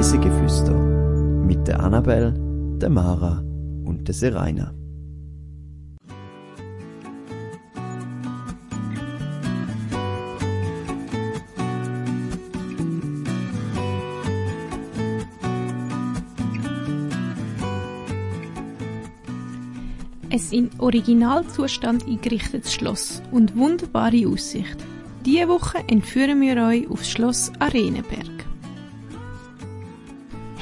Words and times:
Reisegeflüster 0.00 0.72
mit 0.72 1.68
der 1.68 1.78
Annabel, 1.80 2.32
der 2.80 2.88
Mara 2.88 3.44
und 3.84 4.08
der 4.08 4.14
Seraina. 4.14 4.72
Ein 20.30 20.40
in 20.50 20.70
Originalzustand 20.78 22.06
eingerichtetes 22.06 22.72
Schloss 22.72 23.20
und 23.32 23.54
wunderbare 23.54 24.26
Aussicht. 24.26 24.78
Diese 25.26 25.46
Woche 25.48 25.84
entführen 25.88 26.40
wir 26.40 26.56
euch 26.66 26.90
aufs 26.90 27.10
Schloss 27.10 27.52
Arenenberg. 27.58 28.39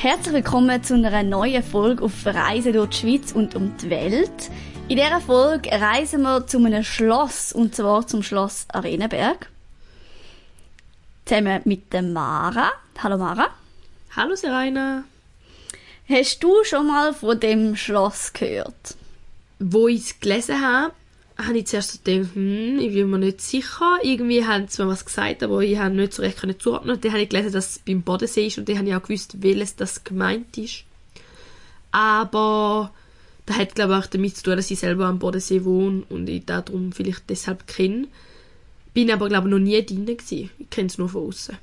Herzlich 0.01 0.33
willkommen 0.33 0.81
zu 0.85 0.95
einer 0.95 1.25
neuen 1.25 1.61
Folge 1.61 2.05
auf 2.05 2.25
Reisen 2.25 2.73
durch 2.73 2.91
die 2.91 2.97
Schweiz 2.99 3.33
und 3.33 3.57
um 3.57 3.77
die 3.79 3.91
Welt. 3.91 4.49
In 4.87 4.95
dieser 4.95 5.21
Folge 5.21 5.73
reisen 5.73 6.23
wir 6.23 6.47
zu 6.47 6.59
einem 6.59 6.85
Schloss, 6.85 7.53
und 7.53 7.75
zwar 7.75 8.07
zum 8.07 8.23
Schloss 8.23 8.67
Arenenberg. 8.69 9.51
Zusammen 11.25 11.63
mit 11.65 11.93
der 11.93 12.03
Mara. 12.03 12.71
Hallo 13.03 13.19
Mara. 13.19 13.49
Hallo 14.15 14.37
Serena. 14.37 15.03
Hast 16.09 16.45
du 16.45 16.63
schon 16.63 16.87
mal 16.87 17.13
von 17.13 17.41
dem 17.41 17.75
Schloss 17.75 18.33
gehört? 18.33 18.95
Wo 19.59 19.89
ich 19.89 20.03
es 20.03 20.21
gelesen 20.21 20.61
habe, 20.65 20.93
habe 21.39 21.59
ich 21.59 21.67
zuerst 21.67 21.93
so 21.93 21.99
gedacht, 22.03 22.35
hm, 22.35 22.81
ich 22.81 22.93
bin 22.93 23.11
mir 23.11 23.19
nicht 23.19 23.41
sicher. 23.41 23.99
Irgendwie 24.03 24.45
haben 24.45 24.67
sie 24.69 24.83
mir 24.83 24.89
was 24.89 25.05
gesagt, 25.05 25.43
aber 25.43 25.63
ich 25.63 25.79
habe 25.79 25.95
nicht 25.95 26.13
so 26.13 26.23
recht 26.23 26.39
zuordnen. 26.61 26.97
Und 26.97 27.05
dann 27.05 27.13
habe 27.13 27.23
ich 27.23 27.29
gelesen, 27.29 27.53
dass 27.53 27.71
es 27.71 27.79
beim 27.79 28.03
Bodensee 28.03 28.49
ist 28.49 28.59
und 28.59 28.69
dann 28.69 28.79
habe 28.79 28.89
ich 28.89 28.95
auch 28.95 29.03
gewusst, 29.03 29.41
welches 29.41 29.77
das 29.77 30.03
gemeint 30.03 30.59
ist. 30.59 30.85
Aber 31.93 32.91
das 33.47 33.57
hat, 33.57 33.75
glaube 33.75 33.95
ich, 33.95 34.05
auch 34.05 34.07
damit 34.07 34.37
zu 34.37 34.43
tun, 34.43 34.57
dass 34.57 34.71
ich 34.71 34.79
selber 34.79 35.07
am 35.07 35.21
Bodensee 35.21 35.65
wohne 35.65 36.03
und 36.09 36.29
ich 36.29 36.45
darum 36.45 36.93
vielleicht 36.93 37.31
deshalb 37.31 37.67
kenne. 37.67 38.09
Bin 38.93 39.11
aber, 39.11 39.29
glaube 39.29 39.49
ich, 39.49 39.53
noch 39.53 39.59
nie 39.61 39.85
drin 39.85 40.07
gewesen. 40.07 40.51
Ich 40.59 40.71
kenne 40.71 40.89
es 40.89 40.99
nur 40.99 41.09
von 41.09 41.29
außen. 41.29 41.57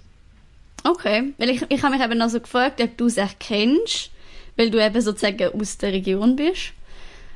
Okay, 0.84 1.34
weil 1.38 1.50
ich, 1.50 1.64
ich 1.68 1.84
habe 1.84 1.96
mich 1.96 2.06
eben 2.06 2.22
also 2.22 2.40
gefragt, 2.40 2.80
ob 2.80 2.98
du 2.98 3.08
es 3.08 3.18
erkennst, 3.18 4.12
weil 4.56 4.70
du 4.70 4.84
eben 4.84 5.02
sozusagen 5.02 5.60
aus 5.60 5.78
der 5.78 5.92
Region 5.92 6.36
bist. 6.36 6.74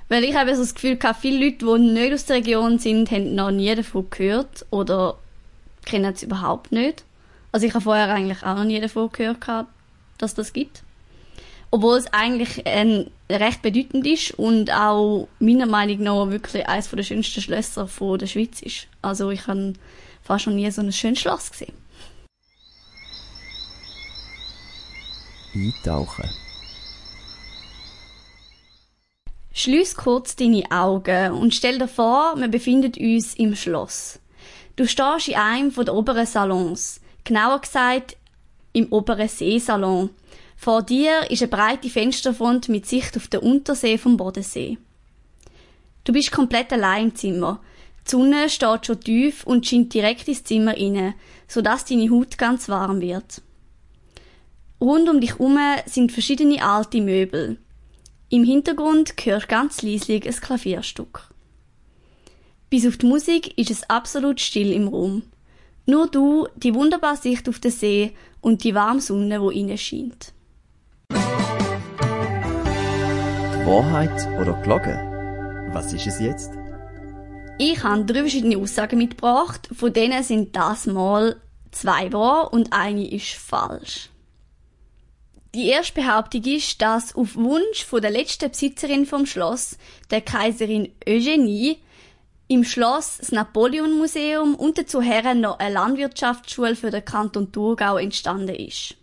Weil 0.10 0.24
ich 0.24 0.36
habe 0.36 0.54
so 0.56 0.62
das 0.62 0.74
Gefühl, 0.74 0.98
gehabt, 0.98 1.22
viele 1.22 1.46
Leute, 1.46 1.66
die 1.66 1.92
nicht 1.92 2.14
aus 2.14 2.26
der 2.26 2.38
Region 2.38 2.80
sind, 2.80 3.12
haben 3.12 3.36
noch 3.36 3.52
nie 3.52 3.74
davon 3.74 4.10
gehört 4.10 4.66
oder 4.72 5.18
kennen 5.86 6.14
es 6.14 6.24
überhaupt 6.24 6.72
nicht. 6.72 7.04
Also 7.52 7.68
ich 7.68 7.74
habe 7.74 7.84
vorher 7.84 8.10
eigentlich 8.10 8.44
auch 8.44 8.56
noch 8.56 8.64
nie 8.64 8.82
davon 8.82 9.12
gehört, 9.12 9.68
dass 10.18 10.34
das 10.34 10.52
gibt. 10.52 10.84
Obwohl 11.72 11.98
es 11.98 12.12
eigentlich 12.12 12.66
ein 12.66 13.12
recht 13.30 13.62
bedeutend 13.62 14.08
ist 14.08 14.32
und 14.32 14.72
auch 14.72 15.28
meiner 15.40 15.68
Meinung 15.68 16.02
nach 16.02 16.30
wirklich 16.32 16.68
eines 16.68 16.90
der 16.90 17.04
schönsten 17.04 17.42
Schlösser 17.42 17.88
der 18.18 18.28
Schweiz 18.28 18.62
ist. 18.64 18.88
Also 19.04 19.30
ich 19.30 19.46
habe 19.46 19.74
fast 20.24 20.46
schon 20.46 20.56
nie 20.56 20.70
so 20.72 20.82
ein 20.82 20.92
schönes 20.92 21.20
Schloss 21.20 21.52
gesehen. 21.52 21.74
Eintauchen. 25.54 26.30
Schließ 29.54 29.96
kurz 29.96 30.36
deine 30.36 30.64
Augen 30.72 31.34
und 31.34 31.54
stell 31.54 31.80
dir 31.80 31.88
vor, 31.88 32.36
wir 32.38 32.48
befinden 32.48 32.94
uns 33.00 33.36
im 33.36 33.56
Schloss. 33.56 34.20
Du 34.76 34.88
stehst 34.88 35.28
in 35.28 35.36
einem 35.36 35.74
der 35.74 35.94
oberen 35.94 36.26
Salons, 36.26 37.02
genauer 37.24 37.60
gesagt 37.60 38.16
im 38.74 38.92
oberen 38.92 39.28
Seesalon. 39.28 40.12
Vor 40.56 40.84
dir 40.84 41.30
ist 41.30 41.42
eine 41.42 41.50
breite 41.50 41.90
Fensterfront 41.90 42.70
mit 42.70 42.86
Sicht 42.86 43.18
auf 43.18 43.28
den 43.28 43.42
Untersee 43.42 43.98
vom 43.98 44.18
Bodensee. 44.18 44.78
Du 46.04 46.14
bist 46.14 46.32
komplett 46.32 46.72
allein 46.72 47.06
im 47.06 47.16
Zimmer. 47.16 47.62
Die 48.06 48.12
Sonne 48.12 48.50
steht 48.50 48.86
schon 48.86 49.00
tief 49.00 49.46
und 49.46 49.66
scheint 49.66 49.94
direkt 49.94 50.28
ins 50.28 50.44
Zimmer 50.44 50.76
inne, 50.78 51.14
sodass 51.48 51.86
deine 51.86 52.10
Haut 52.10 52.38
ganz 52.38 52.70
warm 52.70 53.02
wird. 53.02 53.42
Rund 54.82 55.10
um 55.10 55.20
dich 55.20 55.32
herum 55.32 55.58
sind 55.86 56.12
verschiedene 56.12 56.64
alte 56.64 57.02
Möbel. 57.02 57.58
Im 58.32 58.44
Hintergrund 58.44 59.16
hörst 59.24 59.50
ganz 59.50 59.82
leislich 59.82 60.28
ein 60.28 60.36
Klavierstück. 60.36 61.30
Bis 62.70 62.86
auf 62.86 62.98
die 62.98 63.08
Musik 63.08 63.58
ist 63.58 63.72
es 63.72 63.90
absolut 63.90 64.40
still 64.40 64.72
im 64.72 64.88
Raum. 64.88 65.24
Nur 65.88 66.08
du, 66.08 66.48
die 66.56 66.76
wunderbare 66.76 67.18
Sicht 67.18 67.50
auf 67.50 67.58
den 67.58 67.72
See 67.72 68.12
und 68.40 68.64
die 68.64 68.76
warme 68.76 69.02
Sonne, 69.02 69.42
wo 69.42 69.50
innen 69.50 69.80
scheint. 69.80 70.32
Wahrheit 73.66 74.28
oder 74.40 74.54
Glocke? 74.62 75.00
Was 75.74 75.92
ist 75.92 76.06
es 76.06 76.20
jetzt? 76.20 76.52
Ich 77.58 77.84
habe 77.84 78.06
drei 78.06 78.20
verschiedene 78.20 78.58
Aussagen 78.58 79.00
mitgebracht, 79.00 79.68
von 79.76 79.92
denen 79.92 80.22
sind 80.22 80.56
das 80.56 80.86
mal 80.86 81.36
zwei 81.72 82.14
wahr 82.14 82.54
und 82.54 82.74
eine 82.74 83.10
ist 83.10 83.34
falsch. 83.34 84.12
Die 85.56 85.68
erste 85.68 85.94
Behauptung 85.94 86.44
ist, 86.44 86.80
dass 86.82 87.16
auf 87.16 87.36
Wunsch 87.36 87.84
von 87.84 88.02
der 88.02 88.12
letzten 88.12 88.52
Besitzerin 88.52 89.08
vom 89.08 89.26
Schloss, 89.26 89.78
der 90.12 90.22
Kaiserin 90.22 90.94
Eugenie, 91.08 91.80
im 92.48 92.64
Schloss 92.64 93.18
das 93.18 93.32
Napoleon 93.32 93.98
Museum 93.98 94.56
und 94.56 94.78
dazu 94.78 95.02
Herren 95.02 95.42
noch 95.42 95.60
eine 95.60 95.74
Landwirtschaftsschule 95.74 96.76
für 96.76 96.92
den 96.92 97.06
Kanton 97.06 97.52
Thurgau 97.52 97.98
entstanden 97.98 98.56
ist. 98.56 98.96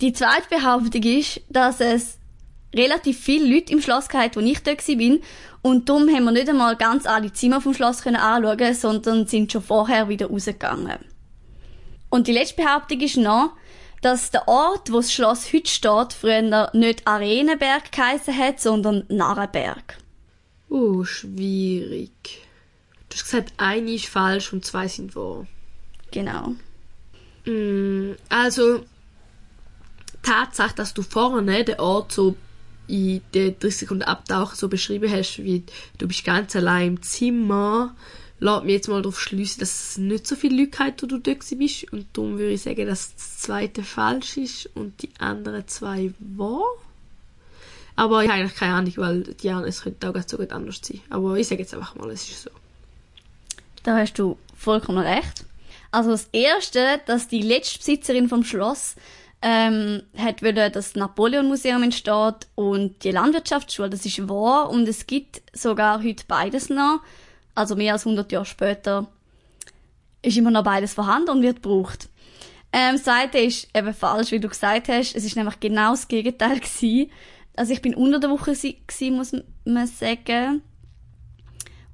Die 0.00 0.12
zweite 0.12 0.48
Behauptung 0.48 1.02
ist, 1.02 1.40
dass 1.48 1.80
es 1.80 2.18
relativ 2.74 3.20
viele 3.20 3.52
Leute 3.52 3.72
im 3.72 3.80
Schloss 3.80 4.08
gehabt, 4.08 4.36
wo 4.36 4.40
ich 4.40 4.62
dort 4.62 4.84
bin 4.86 5.22
und 5.62 5.88
darum 5.88 6.08
haben 6.08 6.24
wir 6.24 6.32
nicht 6.32 6.48
einmal 6.48 6.76
ganz 6.76 7.06
alle 7.06 7.32
Zimmer 7.32 7.60
vom 7.60 7.74
Schloss 7.74 8.02
können 8.02 8.16
anschauen, 8.16 8.74
sondern 8.74 9.26
sind 9.26 9.52
schon 9.52 9.62
vorher 9.62 10.08
wieder 10.08 10.26
rausgegangen. 10.26 10.98
Und 12.10 12.26
die 12.26 12.32
letzte 12.32 12.62
Behauptung 12.62 13.00
ist 13.00 13.16
noch, 13.16 13.52
dass 14.04 14.30
der 14.30 14.46
Ort, 14.48 14.92
wo 14.92 14.96
das 14.96 15.12
Schloss 15.12 15.52
heute 15.52 15.70
steht, 15.70 16.12
früher 16.12 16.70
nicht 16.74 17.06
Arenenberg 17.06 17.90
geheißen 17.90 18.36
hat, 18.36 18.60
sondern 18.60 19.04
Narrenberg. 19.08 19.96
Oh, 20.68 21.04
schwierig. 21.04 22.12
Du 23.08 23.16
hast 23.16 23.24
gesagt, 23.24 23.52
eine 23.56 23.92
ist 23.92 24.06
falsch 24.06 24.52
und 24.52 24.64
zwei 24.64 24.88
sind 24.88 25.16
wahr. 25.16 25.46
Genau. 26.10 26.54
Mm, 27.46 28.12
also, 28.28 28.84
Tatsache, 30.22 30.74
dass 30.74 30.92
du 30.92 31.02
vorne 31.02 31.64
den 31.64 31.80
Ort 31.80 32.12
so 32.12 32.36
in 32.86 33.22
den 33.32 33.58
30 33.58 33.76
Sekunden 33.78 34.02
Abtauchen 34.02 34.56
so 34.56 34.68
beschrieben 34.68 35.10
hast, 35.10 35.38
wie 35.38 35.64
du 35.96 36.06
bist 36.06 36.24
ganz 36.24 36.54
allein 36.56 36.88
im 36.88 37.02
Zimmer, 37.02 37.94
lässt 38.40 38.64
mich 38.64 38.74
jetzt 38.74 38.88
mal 38.88 39.02
darauf 39.02 39.20
schließen, 39.20 39.60
dass 39.60 39.90
es 39.90 39.98
nicht 39.98 40.26
so 40.26 40.36
viele 40.36 40.62
Leute 40.62 40.78
hat, 40.78 41.02
wo 41.02 41.06
du 41.06 41.18
dort 41.18 41.46
bist. 41.58 41.92
Und 41.92 42.06
darum 42.12 42.38
würde 42.38 42.52
ich 42.52 42.62
sagen, 42.62 42.86
dass 42.86 43.14
das 43.14 43.38
zweite 43.38 43.82
falsch 43.82 44.36
ist 44.36 44.70
und 44.74 45.02
die 45.02 45.10
anderen 45.18 45.66
zwei 45.68 46.12
wahr. 46.18 46.64
Aber 47.96 48.24
ich 48.24 48.28
habe 48.28 48.40
eigentlich 48.40 48.56
keine 48.56 48.74
Ahnung, 48.74 48.92
weil 48.96 49.22
die 49.22 49.50
anderen, 49.50 49.68
es 49.68 49.82
könnte 49.82 50.08
auch 50.08 50.12
ganz 50.12 50.30
so 50.30 50.36
gut 50.36 50.52
anders 50.52 50.80
sein. 50.82 51.00
Aber 51.10 51.36
ich 51.36 51.46
sage 51.46 51.62
jetzt 51.62 51.74
einfach 51.74 51.94
mal, 51.94 52.10
es 52.10 52.28
ist 52.28 52.42
so. 52.42 52.50
Da 53.84 53.98
hast 53.98 54.14
du 54.14 54.36
vollkommen 54.56 54.98
recht. 54.98 55.44
Also 55.90 56.10
das 56.10 56.28
Erste, 56.32 57.00
dass 57.06 57.28
die 57.28 57.42
letzte 57.42 57.78
Besitzerin 57.78 58.28
vom 58.28 58.42
Schloss 58.42 58.96
ähm, 59.42 60.02
hat 60.16 60.42
wollen, 60.42 60.56
dass 60.56 60.72
das 60.72 60.94
Napoleon-Museum 60.96 61.84
entsteht 61.84 62.48
und 62.56 63.04
die 63.04 63.10
Landwirtschaftsschule, 63.12 63.90
das 63.90 64.04
ist 64.04 64.28
wahr 64.28 64.70
und 64.70 64.88
es 64.88 65.06
gibt 65.06 65.42
sogar 65.52 66.02
heute 66.02 66.24
beides 66.26 66.70
noch 66.70 67.00
also 67.54 67.76
mehr 67.76 67.92
als 67.92 68.06
100 68.06 68.30
Jahre 68.32 68.44
später, 68.44 69.06
ist 70.22 70.36
immer 70.36 70.50
noch 70.50 70.64
beides 70.64 70.94
vorhanden 70.94 71.30
und 71.30 71.42
wird 71.42 71.62
gebraucht. 71.62 72.08
Ähm, 72.72 72.94
das 72.94 73.04
zweite 73.04 73.38
ist 73.38 73.68
eben 73.76 73.94
falsch, 73.94 74.32
wie 74.32 74.40
du 74.40 74.48
gesagt 74.48 74.88
hast. 74.88 75.14
Es 75.14 75.24
ist 75.24 75.36
nämlich 75.36 75.60
genau 75.60 75.92
das 75.92 76.08
Gegenteil 76.08 76.56
gewesen. 76.60 77.10
Also 77.56 77.72
ich 77.72 77.82
bin 77.82 77.94
unter 77.94 78.18
der 78.18 78.30
Woche 78.30 78.52
gewesen, 78.52 79.16
muss 79.16 79.32
man 79.64 79.86
sagen. 79.86 80.62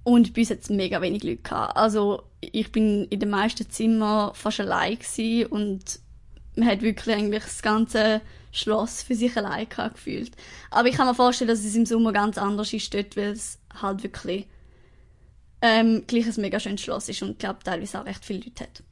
Und 0.02 0.32
bei 0.32 0.40
uns 0.40 0.50
hat 0.50 0.60
es 0.62 0.70
mega 0.70 1.02
wenig 1.02 1.22
Leute 1.22 1.42
gehabt. 1.42 1.76
Also 1.76 2.22
ich 2.40 2.72
bin 2.72 3.04
in 3.06 3.20
den 3.20 3.28
meisten 3.28 3.68
Zimmern 3.68 4.34
fast 4.34 4.60
allein 4.60 4.98
gewesen 4.98 5.46
und 5.46 6.00
man 6.56 6.68
hat 6.68 6.82
wirklich 6.82 7.14
eigentlich 7.14 7.44
das 7.44 7.62
ganze 7.62 8.22
Schloss 8.50 9.02
für 9.02 9.14
sich 9.14 9.36
allein 9.36 9.68
gehabt, 9.68 9.96
gefühlt. 9.96 10.32
Aber 10.70 10.88
ich 10.88 10.96
kann 10.96 11.06
mir 11.06 11.14
vorstellen, 11.14 11.48
dass 11.48 11.64
es 11.64 11.74
im 11.74 11.86
Sommer 11.86 12.12
ganz 12.12 12.38
anders 12.38 12.72
ist 12.72 12.92
dort, 12.94 13.16
weil 13.16 13.32
es 13.32 13.58
halt 13.80 14.02
wirklich 14.02 14.46
ähm, 15.62 16.04
gleich 16.06 16.26
ein 16.26 16.40
mega 16.40 16.58
schönes 16.58 16.80
Schloss 16.80 17.08
ist 17.08 17.22
und 17.22 17.38
glaube 17.38 17.60
teilweise 17.64 18.00
auch 18.00 18.06
recht 18.06 18.24
viele 18.24 18.40
Leute 18.40 18.64
hat. 18.64 18.82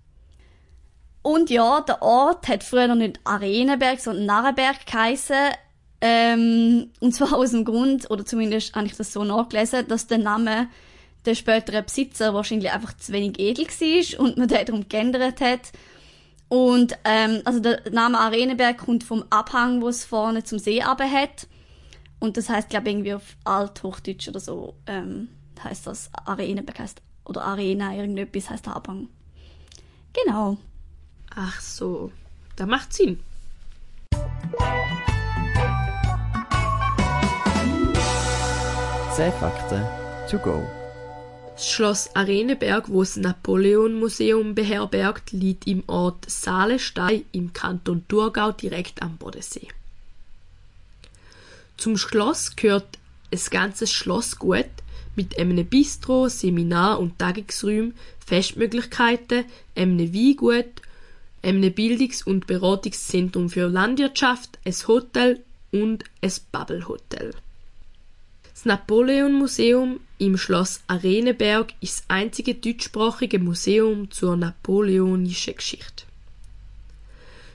Und 1.23 1.51
ja, 1.51 1.81
der 1.81 2.03
Ort 2.03 2.49
hat 2.49 2.65
früher 2.65 2.89
noch 2.89 2.95
nicht 2.95 3.21
Arenenberg, 3.25 4.01
sondern 4.01 4.27
Narrenberg 4.27 4.87
geheissen. 4.87 5.53
Ähm, 6.01 6.91
und 7.01 7.15
zwar 7.15 7.35
aus 7.35 7.51
dem 7.51 7.65
Grund, 7.65 8.11
oder 8.11 8.25
zumindest 8.25 8.75
habe 8.75 8.87
ich 8.87 8.97
das 8.97 9.13
so 9.13 9.25
nachgelesen, 9.25 9.89
dass 9.89 10.07
der 10.07 10.19
Name 10.19 10.69
der 11.25 11.35
späteren 11.35 11.85
Besitzer 11.85 12.33
wahrscheinlich 12.35 12.73
einfach 12.73 12.97
zu 12.97 13.13
wenig 13.13 13.39
edel 13.39 13.67
war 13.67 14.21
und 14.21 14.37
man 14.37 14.49
den 14.49 14.65
darum 14.65 14.89
geändert 14.89 15.41
hat. 15.41 15.73
Und 16.49 16.97
ähm, 17.05 17.43
also 17.45 17.61
der 17.61 17.83
Name 17.91 18.19
Arenenberg 18.19 18.79
kommt 18.79 19.05
vom 19.05 19.25
Abhang, 19.29 19.83
wo 19.83 19.89
es 19.89 20.05
vorne 20.05 20.45
zum 20.45 20.59
See 20.59 20.83
runter 20.83 21.11
hat. 21.11 21.47
Und 22.21 22.37
das 22.37 22.49
heißt, 22.49 22.71
glaube 22.71 22.89
irgendwie 22.89 23.15
auf 23.15 23.37
Althochdeutsch 23.45 24.29
oder 24.29 24.41
so 24.41 24.75
ähm, 24.87 25.29
heißt 25.65 25.87
das 25.87 26.11
Arenenberg 26.13 26.79
heißt 26.79 27.01
oder 27.25 27.45
Arena 27.45 27.95
irgendetwas 27.95 28.51
heißt 28.51 28.67
der 28.67 28.77
Abhang. 28.77 29.09
Genau. 30.13 30.57
Ach 31.35 31.61
so, 31.61 32.11
da 32.57 32.67
macht 32.67 32.93
Sinn. 32.93 33.21
Zehn 39.15 39.33
Fakten 39.33 39.85
to 40.31 40.39
go. 40.39 40.67
Das 41.55 41.69
Schloss 41.69 42.15
Arenenberg, 42.15 42.89
wo 42.89 43.03
das 43.03 43.17
Napoleon-Museum 43.17 44.55
beherbergt, 44.55 45.33
liegt 45.33 45.67
im 45.67 45.83
Ort 45.89 46.31
Saalestein 46.31 47.25
im 47.33 47.53
Kanton 47.53 48.05
Thurgau 48.07 48.53
direkt 48.53 49.03
am 49.03 49.17
Bodensee. 49.17 49.67
Zum 51.77 51.97
Schloss 51.97 52.55
gehört 52.55 52.99
ein 53.33 53.41
ganzes 53.51 53.93
Schlossgut 53.93 54.71
mit 55.19 55.37
einem 55.37 55.67
Bistro, 55.67 56.29
Seminar- 56.29 57.01
und 57.01 57.19
Tagungsräumen, 57.19 57.95
Festmöglichkeiten, 58.25 59.45
einem 59.75 60.15
Weingut, 60.15 60.81
einem 61.43 61.73
Bildungs- 61.73 62.23
und 62.23 62.47
Beratungszentrum 62.47 63.51
für 63.51 63.67
Landwirtschaft, 63.67 64.61
ein 64.65 64.75
Hotel 64.87 65.43
und 65.73 66.05
ein 66.23 66.33
Bubble-Hotel. 66.53 67.35
Das 68.55 68.65
Napoleon-Museum 68.65 69.99
im 70.19 70.39
Schloss 70.39 70.83
Arenenberg 70.87 71.75
ist 71.81 71.99
das 71.99 72.05
einzige 72.09 72.55
deutschsprachige 72.55 73.41
Museum 73.41 74.13
zur 74.13 74.37
napoleonischen 74.37 75.57
Geschichte. 75.57 76.05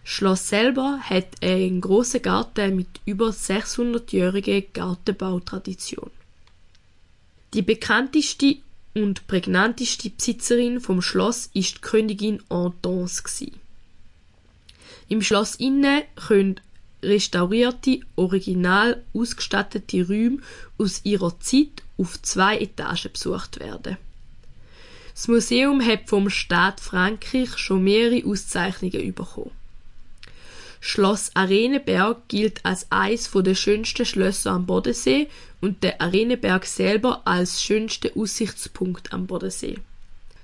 Das 0.03 0.11
Schloss 0.11 0.49
selber 0.49 0.99
hat 1.01 1.27
einen 1.41 1.79
großen 1.79 2.21
Garten 2.21 2.75
mit 2.75 2.89
über 3.05 3.29
600-jähriger 3.29 4.65
Gartenbautradition. 4.73 6.11
Die 7.53 7.61
bekannteste 7.61 8.57
und 8.95 9.27
prägnanteste 9.27 10.09
Besitzerin 10.09 10.79
vom 10.79 11.03
Schloss 11.03 11.51
ist 11.53 11.75
die 11.75 11.81
Königin 11.81 12.41
Hortense. 12.49 13.51
Im 15.07 15.21
Schloss 15.21 15.55
innen 15.55 16.01
können 16.15 16.59
restaurierte, 17.03 17.99
original 18.15 19.03
ausgestattete 19.13 20.07
Räume 20.07 20.39
aus 20.79 21.01
ihrer 21.03 21.39
Zeit 21.39 21.83
auf 21.97 22.19
zwei 22.23 22.57
Etagen 22.57 23.11
besucht 23.11 23.59
werden. 23.59 23.97
Das 25.13 25.27
Museum 25.27 25.85
hat 25.85 26.09
vom 26.09 26.31
Staat 26.31 26.79
Frankreich 26.79 27.57
schon 27.57 27.83
mehrere 27.83 28.25
Auszeichnungen 28.25 29.13
bekommen. 29.13 29.51
Schloss 30.85 31.31
Arenenberg 31.33 32.27
gilt 32.27 32.65
als 32.65 32.87
eines 32.91 33.31
der 33.33 33.55
schönsten 33.55 34.05
Schlösser 34.05 34.51
am 34.51 34.65
Bodensee 34.65 35.29
und 35.61 35.81
der 35.81 36.01
Arenenberg 36.01 36.65
selber 36.65 37.21
als 37.23 37.63
schönster 37.63 38.09
Aussichtspunkt 38.17 39.13
am 39.13 39.25
Bodensee. 39.25 39.77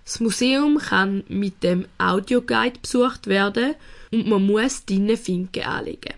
Das 0.06 0.22
Museum 0.22 0.78
kann 0.78 1.26
mit 1.28 1.62
dem 1.62 1.88
Audioguide 1.98 2.80
besucht 2.82 3.28
werden 3.28 3.76
und 4.14 4.28
man 4.28 4.46
muss 4.46 4.86
drinnen 4.86 5.18
Finken 5.18 5.64
anlegen. 5.64 6.14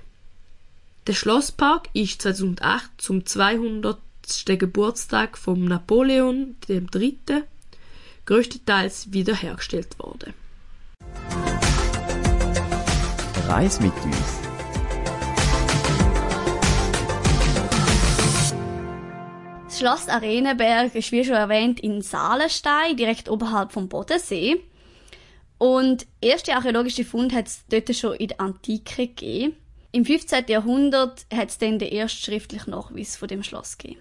Der 1.07 1.13
Schlosspark 1.13 1.89
ist 1.93 2.21
2008 2.21 2.91
zum 2.99 3.25
200. 3.25 3.97
Geburtstag 4.45 5.35
von 5.35 5.65
Napoleon 5.65 6.55
III. 6.69 7.17
größtenteils 8.27 9.11
wiederhergestellt 9.11 9.97
worden. 9.97 10.35
Reis 13.51 13.81
mit 13.81 13.91
uns. 14.05 14.39
Das 19.65 19.77
Schloss 19.77 20.07
Arenenberg 20.07 20.95
ist 20.95 21.11
wie 21.11 21.25
schon 21.25 21.35
erwähnt 21.35 21.81
in 21.81 22.01
Saalenstein, 22.01 22.95
direkt 22.95 23.27
oberhalb 23.27 23.73
vom 23.73 23.89
Bodensee. 23.89 24.63
Und 25.57 26.07
erste 26.21 26.55
archäologische 26.55 27.03
Funde 27.03 27.35
hat 27.35 27.47
es 27.47 27.65
dort 27.67 27.93
schon 27.93 28.13
in 28.13 28.29
der 28.29 28.39
Antike 28.39 29.07
gegeben. 29.07 29.57
Im 29.91 30.05
15. 30.05 30.45
Jahrhundert 30.47 31.25
hat 31.33 31.49
es 31.49 31.57
dann 31.57 31.77
den 31.77 31.91
ersten 31.91 32.23
schriftlichen 32.23 32.71
Nachweis 32.71 33.17
von 33.17 33.27
dem 33.27 33.43
Schloss 33.43 33.77
gegeben. 33.77 33.99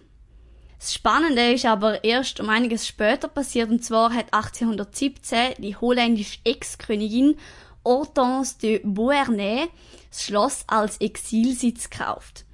Das 0.78 0.94
Spannende 0.94 1.52
ist 1.52 1.66
aber 1.66 2.04
erst 2.04 2.38
um 2.38 2.48
einiges 2.48 2.86
später 2.86 3.26
passiert, 3.26 3.68
und 3.68 3.84
zwar 3.84 4.14
hat 4.14 4.32
1817 4.32 5.54
die 5.58 5.74
holländische 5.74 6.38
Ex-Königin 6.44 7.36
Hortense 7.84 8.58
de 8.58 8.80
Beauharnais 8.84 9.68
das 10.10 10.24
Schloss 10.24 10.64
als 10.66 10.96
Exilsitz 10.98 11.88
gekauft. 11.88 12.44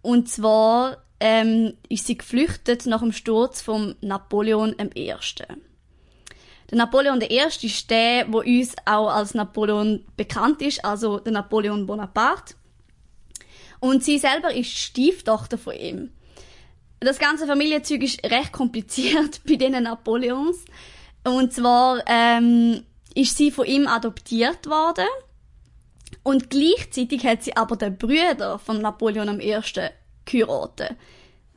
Und 0.00 0.28
zwar 0.28 0.98
ähm, 1.20 1.74
ist 1.88 2.06
sie 2.06 2.18
geflüchtet 2.18 2.86
nach 2.86 3.00
dem 3.00 3.12
Sturz 3.12 3.62
von 3.62 3.94
Napoleon 4.00 4.74
I. 4.96 5.14
Der 6.70 6.78
Napoleon 6.78 7.20
I. 7.20 7.40
ist 7.62 7.90
der, 7.90 8.26
wo 8.32 8.40
uns 8.40 8.74
auch 8.86 9.08
als 9.08 9.34
Napoleon 9.34 10.04
bekannt 10.16 10.62
ist, 10.62 10.84
also 10.84 11.18
der 11.20 11.32
Napoleon 11.32 11.86
Bonaparte. 11.86 12.54
Und 13.78 14.02
sie 14.02 14.18
selber 14.18 14.54
ist 14.54 14.76
Stieftochter 14.76 15.58
von 15.58 15.74
ihm. 15.74 16.10
Das 16.98 17.18
ganze 17.18 17.46
Familienzeug 17.46 18.02
ist 18.02 18.24
recht 18.24 18.52
kompliziert 18.52 19.40
bei 19.46 19.56
diesen 19.56 19.82
Napoleons. 19.82 20.64
Und 21.24 21.52
zwar 21.52 22.02
ähm, 22.06 22.84
ist 23.14 23.36
sie 23.36 23.50
von 23.50 23.66
ihm 23.66 23.86
adoptiert 23.86 24.66
worden. 24.66 25.06
Und 26.22 26.50
gleichzeitig 26.50 27.24
hat 27.24 27.42
sie 27.42 27.56
aber 27.56 27.76
den 27.76 27.96
Brüder 27.96 28.58
von 28.58 28.80
Napoleon 28.80 29.40
I. 29.40 29.58
geheiratet. 30.24 30.96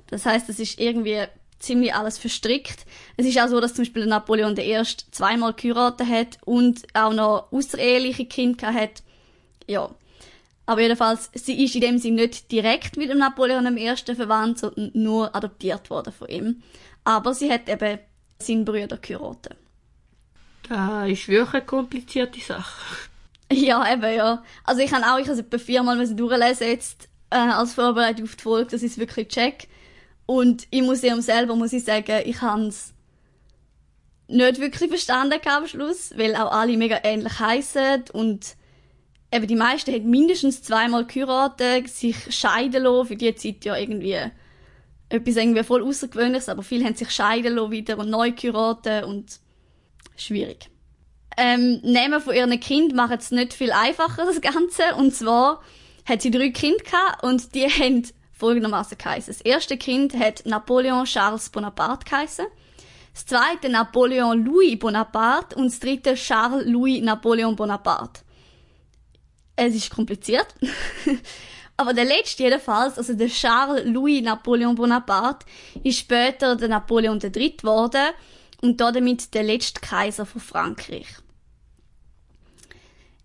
Das 0.07 0.25
heißt, 0.25 0.49
es 0.49 0.59
ist 0.59 0.79
irgendwie 0.79 1.25
ziemlich 1.59 1.93
alles 1.93 2.17
verstrickt. 2.17 2.85
Es 3.17 3.25
ist 3.25 3.39
auch 3.39 3.47
so, 3.47 3.59
dass 3.59 3.73
zum 3.73 3.83
Beispiel 3.83 4.05
Napoleon 4.05 4.57
I. 4.57 4.81
zweimal 5.11 5.53
geheiratet 5.53 6.07
hat 6.07 6.37
und 6.45 6.83
auch 6.93 7.13
noch 7.13 7.51
außereheliche 7.51 8.25
Kinder 8.25 8.73
hat. 8.73 9.03
Ja. 9.67 9.89
Aber 10.67 10.81
jedenfalls, 10.81 11.29
sie 11.35 11.63
ist 11.63 11.75
in 11.75 11.81
dem 11.81 11.97
Sinne 11.99 12.23
nicht 12.23 12.51
direkt 12.51 12.97
mit 12.97 13.09
dem 13.09 13.19
Napoleon 13.19 13.77
I. 13.77 13.95
verwandt, 13.95 14.59
sondern 14.59 14.91
nur 14.93 15.35
adoptiert 15.35 15.89
worden 15.91 16.11
von 16.11 16.27
ihm. 16.27 16.63
Aber 17.03 17.35
sie 17.35 17.51
hat 17.51 17.69
eben 17.69 17.99
seinen 18.39 18.65
Brüder 18.65 18.97
geheiratet. 18.97 19.57
Das 20.69 21.09
ist 21.09 21.27
wirklich 21.27 21.53
eine 21.53 21.65
komplizierte 21.65 22.39
Sache. 22.39 23.09
Ja, 23.51 23.91
eben, 23.91 24.15
ja. 24.15 24.43
Also 24.63 24.81
ich 24.81 24.91
habe 24.91 25.05
auch, 25.05 25.19
ich 25.19 25.27
habe 25.27 25.33
es 25.33 25.39
etwa 25.39 25.57
viermal 25.57 26.15
durchlesen 26.15 26.67
jetzt, 26.67 27.09
äh, 27.29 27.35
als 27.35 27.75
Vorbereitung 27.75 28.25
auf 28.25 28.35
die 28.35 28.43
Folge, 28.43 28.71
das 28.71 28.83
ist 28.83 28.97
wirklich 28.97 29.27
check. 29.27 29.67
Und 30.25 30.67
im 30.71 30.85
Museum 30.85 31.21
selber 31.21 31.55
muss 31.55 31.73
ich 31.73 31.83
sagen, 31.83 32.21
ich 32.25 32.41
habe 32.41 32.63
es 32.63 32.93
nicht 34.27 34.59
wirklich 34.59 34.89
verstanden 34.89 35.39
am 35.45 35.67
Schluss, 35.67 36.17
weil 36.17 36.35
auch 36.35 36.51
alle 36.51 36.77
mega 36.77 36.99
ähnlich 37.03 37.39
heißen 37.39 38.05
und 38.13 38.55
eben 39.31 39.47
die 39.47 39.55
meisten 39.55 39.93
haben 39.93 40.09
mindestens 40.09 40.63
zweimal 40.63 41.05
geheiratet, 41.05 41.89
sich 41.89 42.35
scheiden 42.35 42.83
lassen, 42.83 43.07
für 43.07 43.15
die 43.15 43.35
Zeit 43.35 43.65
ja 43.65 43.75
irgendwie 43.75 44.17
etwas 45.09 45.35
irgendwie 45.35 45.63
voll 45.63 45.83
außergewöhnliches, 45.83 46.49
aber 46.49 46.63
viele 46.63 46.85
haben 46.85 46.95
sich 46.95 47.11
scheiden 47.11 47.53
lassen 47.53 47.71
wieder 47.71 47.99
und 47.99 48.09
neu 48.09 48.31
geheiratet 48.31 49.03
und 49.03 49.39
schwierig. 50.15 50.69
Ähm, 51.37 51.81
Nehmen 51.83 52.21
von 52.21 52.33
ihren 52.33 52.59
Kind 52.59 52.95
macht 52.95 53.19
es 53.19 53.31
nicht 53.31 53.53
viel 53.53 53.71
einfacher, 53.71 54.25
das 54.25 54.41
Ganze. 54.41 54.95
Und 54.97 55.13
zwar 55.13 55.61
hat 56.05 56.21
sie 56.21 56.31
drei 56.31 56.49
Kinder 56.49 56.83
gehabt 56.83 57.23
und 57.23 57.53
die 57.55 57.65
haben 57.69 58.07
folgendermaßen 58.33 58.97
geheißen. 58.97 59.33
Das 59.33 59.41
erste 59.41 59.77
Kind 59.77 60.13
hat 60.17 60.45
Napoleon 60.45 61.05
Charles 61.05 61.49
Bonaparte 61.49 62.05
geheißen. 62.09 62.45
Das 63.13 63.25
zweite 63.25 63.69
Napoleon 63.69 64.43
Louis 64.43 64.77
Bonaparte 64.77 65.55
und 65.55 65.67
das 65.67 65.79
dritte 65.79 66.15
Charles 66.15 66.65
Louis 66.65 67.01
Napoleon 67.01 67.55
Bonaparte. 67.55 68.21
Es 69.55 69.73
ist 69.73 69.89
kompliziert. 69.89 70.47
Aber 71.77 71.93
der 71.93 72.05
letzte 72.05 72.43
jedenfalls, 72.43 72.97
also 72.97 73.13
der 73.13 73.27
Charles 73.27 73.85
Louis 73.85 74.21
Napoleon 74.21 74.75
Bonaparte, 74.75 75.45
ist 75.83 75.99
später 75.99 76.55
der 76.55 76.69
Napoleon 76.69 77.19
III. 77.21 77.55
geworden 77.55 78.13
und 78.65 78.81
damit 78.81 79.33
der 79.33 79.43
letzte 79.43 79.79
Kaiser 79.79 80.25
von 80.25 80.41
Frankreich. 80.41 81.07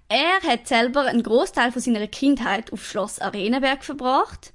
Er 0.08 0.40
hat 0.42 0.66
selber 0.66 1.02
einen 1.02 1.22
Großteil 1.22 1.72
von 1.72 1.80
seiner 1.80 2.06
Kindheit 2.06 2.72
auf 2.72 2.84
Schloss 2.84 3.20
Arenenberg 3.20 3.84
verbracht, 3.84 4.52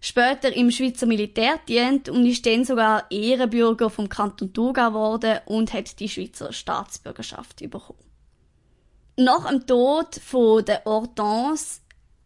später 0.00 0.54
im 0.54 0.70
Schweizer 0.70 1.06
Militär 1.06 1.58
dient 1.66 2.08
und 2.08 2.26
ist 2.26 2.46
dann 2.46 2.64
sogar 2.64 3.10
Ehrenbürger 3.10 3.90
vom 3.90 4.08
Kanton 4.08 4.52
Thurgau 4.52 4.90
geworden 4.90 5.40
und 5.46 5.72
hat 5.72 5.98
die 5.98 6.08
Schweizer 6.08 6.52
Staatsbürgerschaft 6.52 7.58
bekommen. 7.58 7.98
Nach 9.16 9.48
dem 9.48 9.66
Tod 9.66 10.14
von 10.16 10.64
der 10.64 10.84
Hortense 10.84 11.80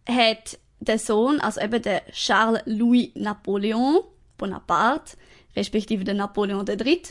hat 0.07 0.59
der 0.81 0.99
Sohn, 0.99 1.41
also 1.41 1.61
eben 1.61 1.81
der 1.81 2.05
Charles 2.11 2.63
Louis 2.67 3.11
Napoleon 3.15 4.01
Bonaparte, 4.37 5.17
respektive 5.57 6.05
der 6.05 6.15
Napoleon 6.15 6.67
III., 6.67 7.03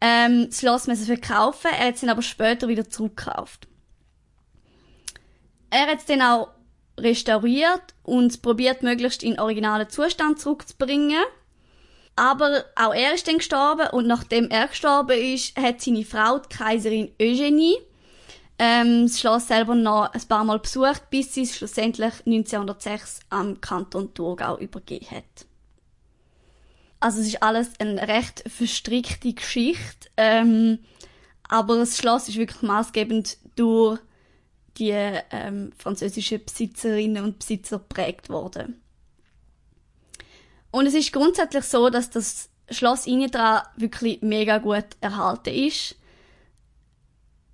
ähm, 0.00 0.46
das 0.46 0.60
Schloss 0.60 0.86
müssen 0.86 1.06
verkaufen, 1.06 1.70
er 1.72 1.88
hat 1.88 1.94
es 1.94 2.00
dann 2.00 2.10
aber 2.10 2.22
später 2.22 2.68
wieder 2.68 2.88
zurückgekauft. 2.88 3.66
Er 5.70 5.86
hat 5.86 5.98
es 5.98 6.06
dann 6.06 6.22
auch 6.22 6.48
restauriert 6.98 7.94
und 8.02 8.42
probiert, 8.42 8.82
möglichst 8.82 9.22
in 9.22 9.38
originalen 9.38 9.88
Zustand 9.88 10.40
zurückzubringen. 10.40 11.22
Aber 12.16 12.64
auch 12.74 12.94
er 12.94 13.14
ist 13.14 13.28
dann 13.28 13.38
gestorben 13.38 13.86
und 13.92 14.06
nachdem 14.06 14.50
er 14.50 14.66
gestorben 14.66 15.16
ist, 15.16 15.56
hat 15.56 15.80
seine 15.80 16.04
Frau, 16.04 16.38
die 16.38 16.56
Kaiserin 16.56 17.12
Eugenie, 17.20 17.76
ähm, 18.58 19.06
das 19.06 19.20
Schloss 19.20 19.46
selber 19.46 19.76
noch 19.76 20.12
ein 20.12 20.28
paar 20.28 20.42
Mal 20.42 20.58
besucht, 20.58 21.10
bis 21.10 21.32
sie 21.34 21.42
es 21.42 21.56
schlussendlich 21.56 22.14
1906 22.26 23.20
am 23.30 23.60
Kanton 23.60 24.12
Thurgau 24.14 24.58
übergeben 24.58 25.10
hat. 25.12 25.47
Also 27.00 27.20
es 27.20 27.28
ist 27.28 27.42
alles 27.42 27.70
eine 27.78 28.08
recht 28.08 28.42
verstrickte 28.48 29.32
Geschichte, 29.32 30.08
ähm, 30.16 30.80
aber 31.48 31.76
das 31.76 31.96
Schloss 31.96 32.28
ist 32.28 32.38
wirklich 32.38 32.62
maßgebend 32.62 33.38
durch 33.56 34.00
die 34.78 34.90
ähm, 34.90 35.72
französischen 35.78 36.44
Besitzerinnen 36.44 37.24
und 37.24 37.38
Besitzer 37.38 37.78
prägt 37.78 38.28
worden. 38.28 38.80
Und 40.70 40.86
es 40.86 40.94
ist 40.94 41.12
grundsätzlich 41.12 41.64
so, 41.64 41.88
dass 41.88 42.10
das 42.10 42.50
Schloss 42.70 43.06
Inidra 43.06 43.64
wirklich 43.76 44.20
mega 44.22 44.58
gut 44.58 44.84
erhalten 45.00 45.54
ist. 45.54 45.96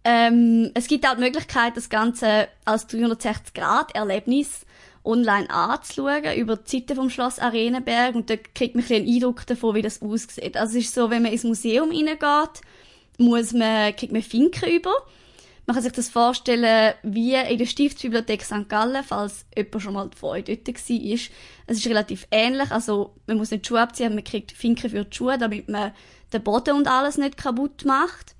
Ähm, 0.02 0.70
es 0.74 0.86
gibt 0.86 1.06
auch 1.06 1.14
die 1.14 1.22
Möglichkeit, 1.22 1.76
das 1.76 1.88
Ganze 1.88 2.48
als 2.64 2.88
360-Grad-Erlebnis 2.88 4.66
online 5.04 5.50
anzuschauen, 5.50 6.36
über 6.36 6.56
die 6.56 6.70
Seite 6.70 6.94
vom 6.94 7.10
Schloss 7.10 7.38
Arenenberg, 7.38 8.14
und 8.14 8.30
da 8.30 8.36
kriegt 8.36 8.74
man 8.74 8.84
ein 8.84 8.94
einen 8.94 9.08
Eindruck 9.08 9.46
davon, 9.46 9.74
wie 9.74 9.82
das 9.82 10.02
aussieht. 10.02 10.56
Also 10.56 10.78
es 10.78 10.86
ist 10.86 10.94
so, 10.94 11.10
wenn 11.10 11.22
man 11.22 11.32
ins 11.32 11.44
Museum 11.44 11.90
reingeht, 11.90 12.60
muss 13.18 13.52
man, 13.52 13.94
kriegt 13.96 14.12
man 14.12 14.22
Finken 14.22 14.70
über. 14.70 14.92
Man 15.66 15.74
kann 15.74 15.82
sich 15.82 15.92
das 15.92 16.10
vorstellen, 16.10 16.94
wie 17.02 17.34
in 17.34 17.58
der 17.58 17.66
Stiftsbibliothek 17.66 18.42
St. 18.42 18.68
Gallen, 18.68 19.02
falls 19.02 19.46
jemand 19.56 19.82
schon 19.82 19.94
mal 19.94 20.10
vor 20.14 20.32
euch 20.32 20.44
dort 20.44 20.66
war. 20.66 21.18
Es 21.66 21.78
ist 21.78 21.86
relativ 21.86 22.26
ähnlich, 22.30 22.70
also 22.70 23.14
man 23.26 23.38
muss 23.38 23.50
nicht 23.50 23.66
Schuhe 23.66 23.80
abziehen, 23.80 24.14
man 24.14 24.24
kriegt 24.24 24.52
Finken 24.52 24.90
für 24.90 25.04
die 25.04 25.16
Schuhe, 25.16 25.38
damit 25.38 25.68
man 25.68 25.92
den 26.32 26.42
Boden 26.42 26.76
und 26.76 26.88
alles 26.88 27.16
nicht 27.16 27.36
kaputt 27.36 27.84
macht 27.84 28.34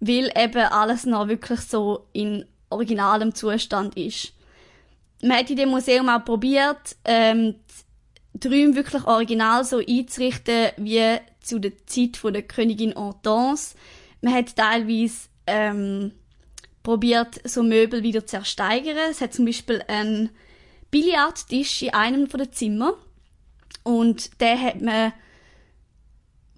weil 0.00 0.32
eben 0.34 0.66
alles 0.66 1.04
noch 1.04 1.28
wirklich 1.28 1.60
so 1.60 2.06
in 2.12 2.46
originalem 2.70 3.34
Zustand 3.34 3.96
ist. 3.96 4.32
Man 5.22 5.38
hat 5.38 5.50
in 5.50 5.56
dem 5.56 5.70
Museum 5.70 6.08
auch 6.08 6.24
probiert, 6.24 6.96
ähm, 7.04 7.56
die 8.32 8.48
Räume 8.48 8.76
wirklich 8.76 9.04
original 9.04 9.64
so 9.64 9.78
einzurichten 9.78 10.70
wie 10.76 11.18
zu 11.40 11.58
der 11.58 11.72
Zeit 11.86 12.16
von 12.16 12.32
der 12.32 12.42
Königin 12.42 12.94
Hortense. 12.94 13.74
Man 14.22 14.34
hat 14.34 14.56
teilweise 14.56 15.28
ähm, 15.46 16.12
probiert, 16.82 17.40
so 17.44 17.62
Möbel 17.62 18.02
wieder 18.02 18.26
zu 18.26 18.36
ersteigern. 18.36 19.10
Es 19.10 19.20
hat 19.20 19.34
zum 19.34 19.44
Beispiel 19.44 19.82
einen 19.88 20.30
Billardtisch 20.90 21.82
in 21.82 21.94
einem 21.94 22.28
von 22.28 22.40
den 22.40 22.52
Zimmern 22.52 22.94
und 23.84 24.40
der 24.40 24.60
hat 24.60 24.80
man 24.80 25.12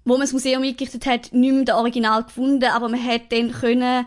wo 0.05 0.13
man 0.13 0.21
das 0.21 0.33
Museum 0.33 0.63
eingerichtet 0.63 1.05
hat, 1.05 1.31
nicht 1.31 1.53
mehr 1.53 1.63
den 1.63 1.75
Original 1.75 2.23
gefunden, 2.23 2.65
aber 2.65 2.89
man 2.89 3.03
hat 3.03 3.31
dann 3.31 3.51
können 3.51 4.05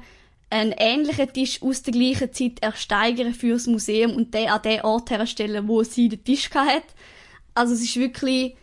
einen 0.57 0.75
ähnlichen 0.77 1.33
Tisch 1.33 1.63
aus 1.63 1.83
der 1.83 1.93
gleichen 1.93 2.33
Zeit 2.33 2.63
ersteigern 2.63 3.35
für 3.35 3.53
das 3.53 3.67
Museum 3.67 4.15
und 4.15 4.35
den 4.35 4.49
an 4.49 4.63
den 4.63 4.81
Ort 4.83 5.11
herstellen, 5.11 5.69
wo 5.69 5.83
sie 5.83 6.09
den 6.09 6.25
Tisch 6.25 6.51
hat. 6.55 6.85
Also 7.55 7.75
es 7.75 7.83
ist 7.83 7.97
wirklich, 7.97 8.57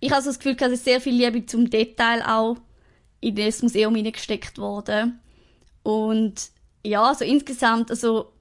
ich 0.00 0.10
habe 0.10 0.22
so 0.22 0.30
das 0.30 0.38
Gefühl, 0.38 0.56
dass 0.56 0.84
sehr 0.84 1.00
viel 1.00 1.14
Liebe 1.14 1.46
zum 1.46 1.70
Detail 1.70 2.22
auch 2.26 2.56
in 3.20 3.36
das 3.36 3.62
Museum 3.62 3.94
hineingesteckt 3.94 4.58
worden. 4.58 5.20
Und 5.82 6.50
ja, 6.84 7.02
also 7.02 7.24
insgesamt, 7.24 7.90
also 7.90 8.32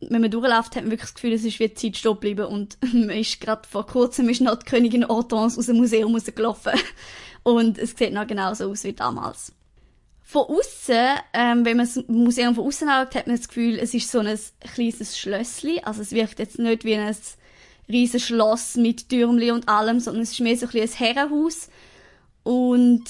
wenn 0.00 0.20
man 0.20 0.30
durchläuft, 0.30 0.76
hat 0.76 0.82
man 0.82 0.92
wirklich 0.92 1.10
das 1.10 1.14
Gefühl, 1.14 1.32
es 1.32 1.44
ist 1.44 1.58
wie 1.58 1.74
Zeit 1.74 1.96
stehen 1.96 2.12
geblieben 2.12 2.46
und 2.46 2.78
man 2.92 3.10
ist 3.10 3.40
gerade 3.40 3.66
vor 3.68 3.86
kurzem 3.86 4.28
ist 4.28 4.40
noch 4.40 4.56
die 4.56 4.66
Königin 4.66 5.06
Hortense 5.06 5.58
aus 5.58 5.66
dem 5.66 5.76
Museum 5.76 6.14
rausgelaufen. 6.14 6.72
Und 7.42 7.78
es 7.78 7.96
sieht 7.96 8.12
noch 8.12 8.26
genauso 8.26 8.70
aus 8.70 8.84
wie 8.84 8.92
damals. 8.92 9.52
Von 10.30 10.42
außen, 10.42 11.20
ähm, 11.32 11.64
wenn 11.64 11.78
man 11.78 11.86
das 11.86 12.04
Museum 12.06 12.54
von 12.54 12.66
außen 12.66 12.86
anschaut, 12.86 13.14
hat 13.14 13.26
man 13.28 13.36
das 13.36 13.48
Gefühl, 13.48 13.78
es 13.78 13.94
ist 13.94 14.10
so 14.10 14.18
ein 14.18 14.38
kleines 14.74 15.18
Schlössli. 15.18 15.80
Also 15.82 16.02
es 16.02 16.12
wirkt 16.12 16.38
jetzt 16.38 16.58
nicht 16.58 16.84
wie 16.84 16.96
ein 16.96 17.16
riesiges 17.88 18.26
Schloss 18.26 18.76
mit 18.76 19.08
Türmli 19.08 19.50
und 19.50 19.70
allem, 19.70 20.00
sondern 20.00 20.24
es 20.24 20.32
ist 20.32 20.40
mehr 20.40 20.54
so 20.54 20.66
ein, 20.66 20.82
ein 20.82 20.86
Herrenhaus. 20.86 21.70
Und 22.42 23.04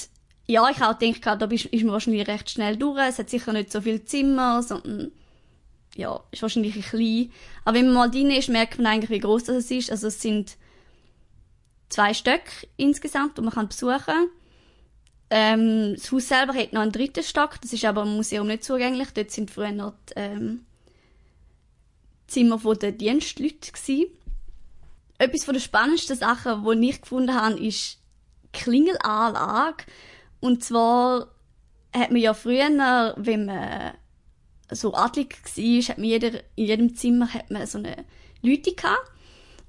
ja, 0.47 0.69
ich 0.69 0.81
auch 0.81 0.93
denke, 0.93 1.19
da 1.19 1.45
ist, 1.47 1.65
ist 1.65 1.83
man 1.83 1.91
wahrscheinlich 1.91 2.25
recht 2.25 2.51
schnell 2.51 2.77
durch. 2.77 2.97
Es 3.09 3.19
hat 3.19 3.29
sicher 3.29 3.51
nicht 3.51 3.69
so 3.69 3.81
viele 3.81 4.05
Zimmer, 4.05 4.63
sondern 4.63 5.11
ja, 5.97 6.23
ist 6.31 6.41
wahrscheinlich 6.41 6.77
ein 6.77 6.83
klein. 6.83 7.33
Aber 7.65 7.75
wenn 7.75 7.87
man 7.87 7.95
mal 7.95 8.11
drin 8.11 8.31
ist, 8.31 8.47
merkt 8.47 8.77
man 8.77 8.87
eigentlich, 8.87 9.09
wie 9.09 9.19
groß 9.19 9.43
das 9.43 9.69
ist. 9.69 9.91
Also 9.91 10.07
es 10.07 10.21
sind 10.21 10.55
zwei 11.89 12.13
Stöcke 12.13 12.65
insgesamt, 12.77 13.37
die 13.37 13.41
man 13.41 13.67
besuchen 13.67 13.97
kann. 14.05 14.29
Ähm, 15.31 15.95
das 15.95 16.11
Haus 16.11 16.27
selber 16.27 16.53
hat 16.53 16.73
noch 16.73 16.81
einen 16.81 16.91
dritten 16.91 17.23
Stock, 17.23 17.61
das 17.61 17.73
ist 17.73 17.85
aber 17.85 18.03
im 18.03 18.15
Museum 18.15 18.47
nicht 18.47 18.63
zugänglich. 18.63 19.09
Dort 19.13 19.31
sind 19.31 19.51
früher 19.51 19.71
noch 19.71 19.93
die 20.09 20.13
ähm, 20.15 20.65
Zimmer 22.27 22.57
der 22.75 22.91
Dienstleute 22.91 23.71
gewesen. 23.71 24.07
Etwas 25.17 25.43
von 25.43 25.53
der 25.53 25.61
spannendsten 25.61 26.15
Sachen, 26.15 26.63
die 26.63 26.89
ich 26.89 27.01
gefunden 27.01 27.33
habe, 27.35 27.59
ist 27.59 27.99
die 28.43 28.59
Klingelanlage. 28.59 29.83
Und 30.39 30.63
zwar 30.63 31.27
hat 31.93 32.11
man 32.11 32.21
ja 32.21 32.33
früher, 32.33 33.13
wenn 33.17 33.45
man 33.45 33.93
so 34.71 34.93
adlig 34.93 35.35
war, 35.43 35.81
hat 35.89 35.97
man 35.97 36.07
jeder, 36.07 36.39
in 36.55 36.65
jedem 36.65 36.95
Zimmer 36.95 37.33
hat 37.33 37.51
man 37.51 37.67
so 37.67 37.79
eine 37.79 38.05
Leute 38.41 38.73
gehabt. 38.73 39.11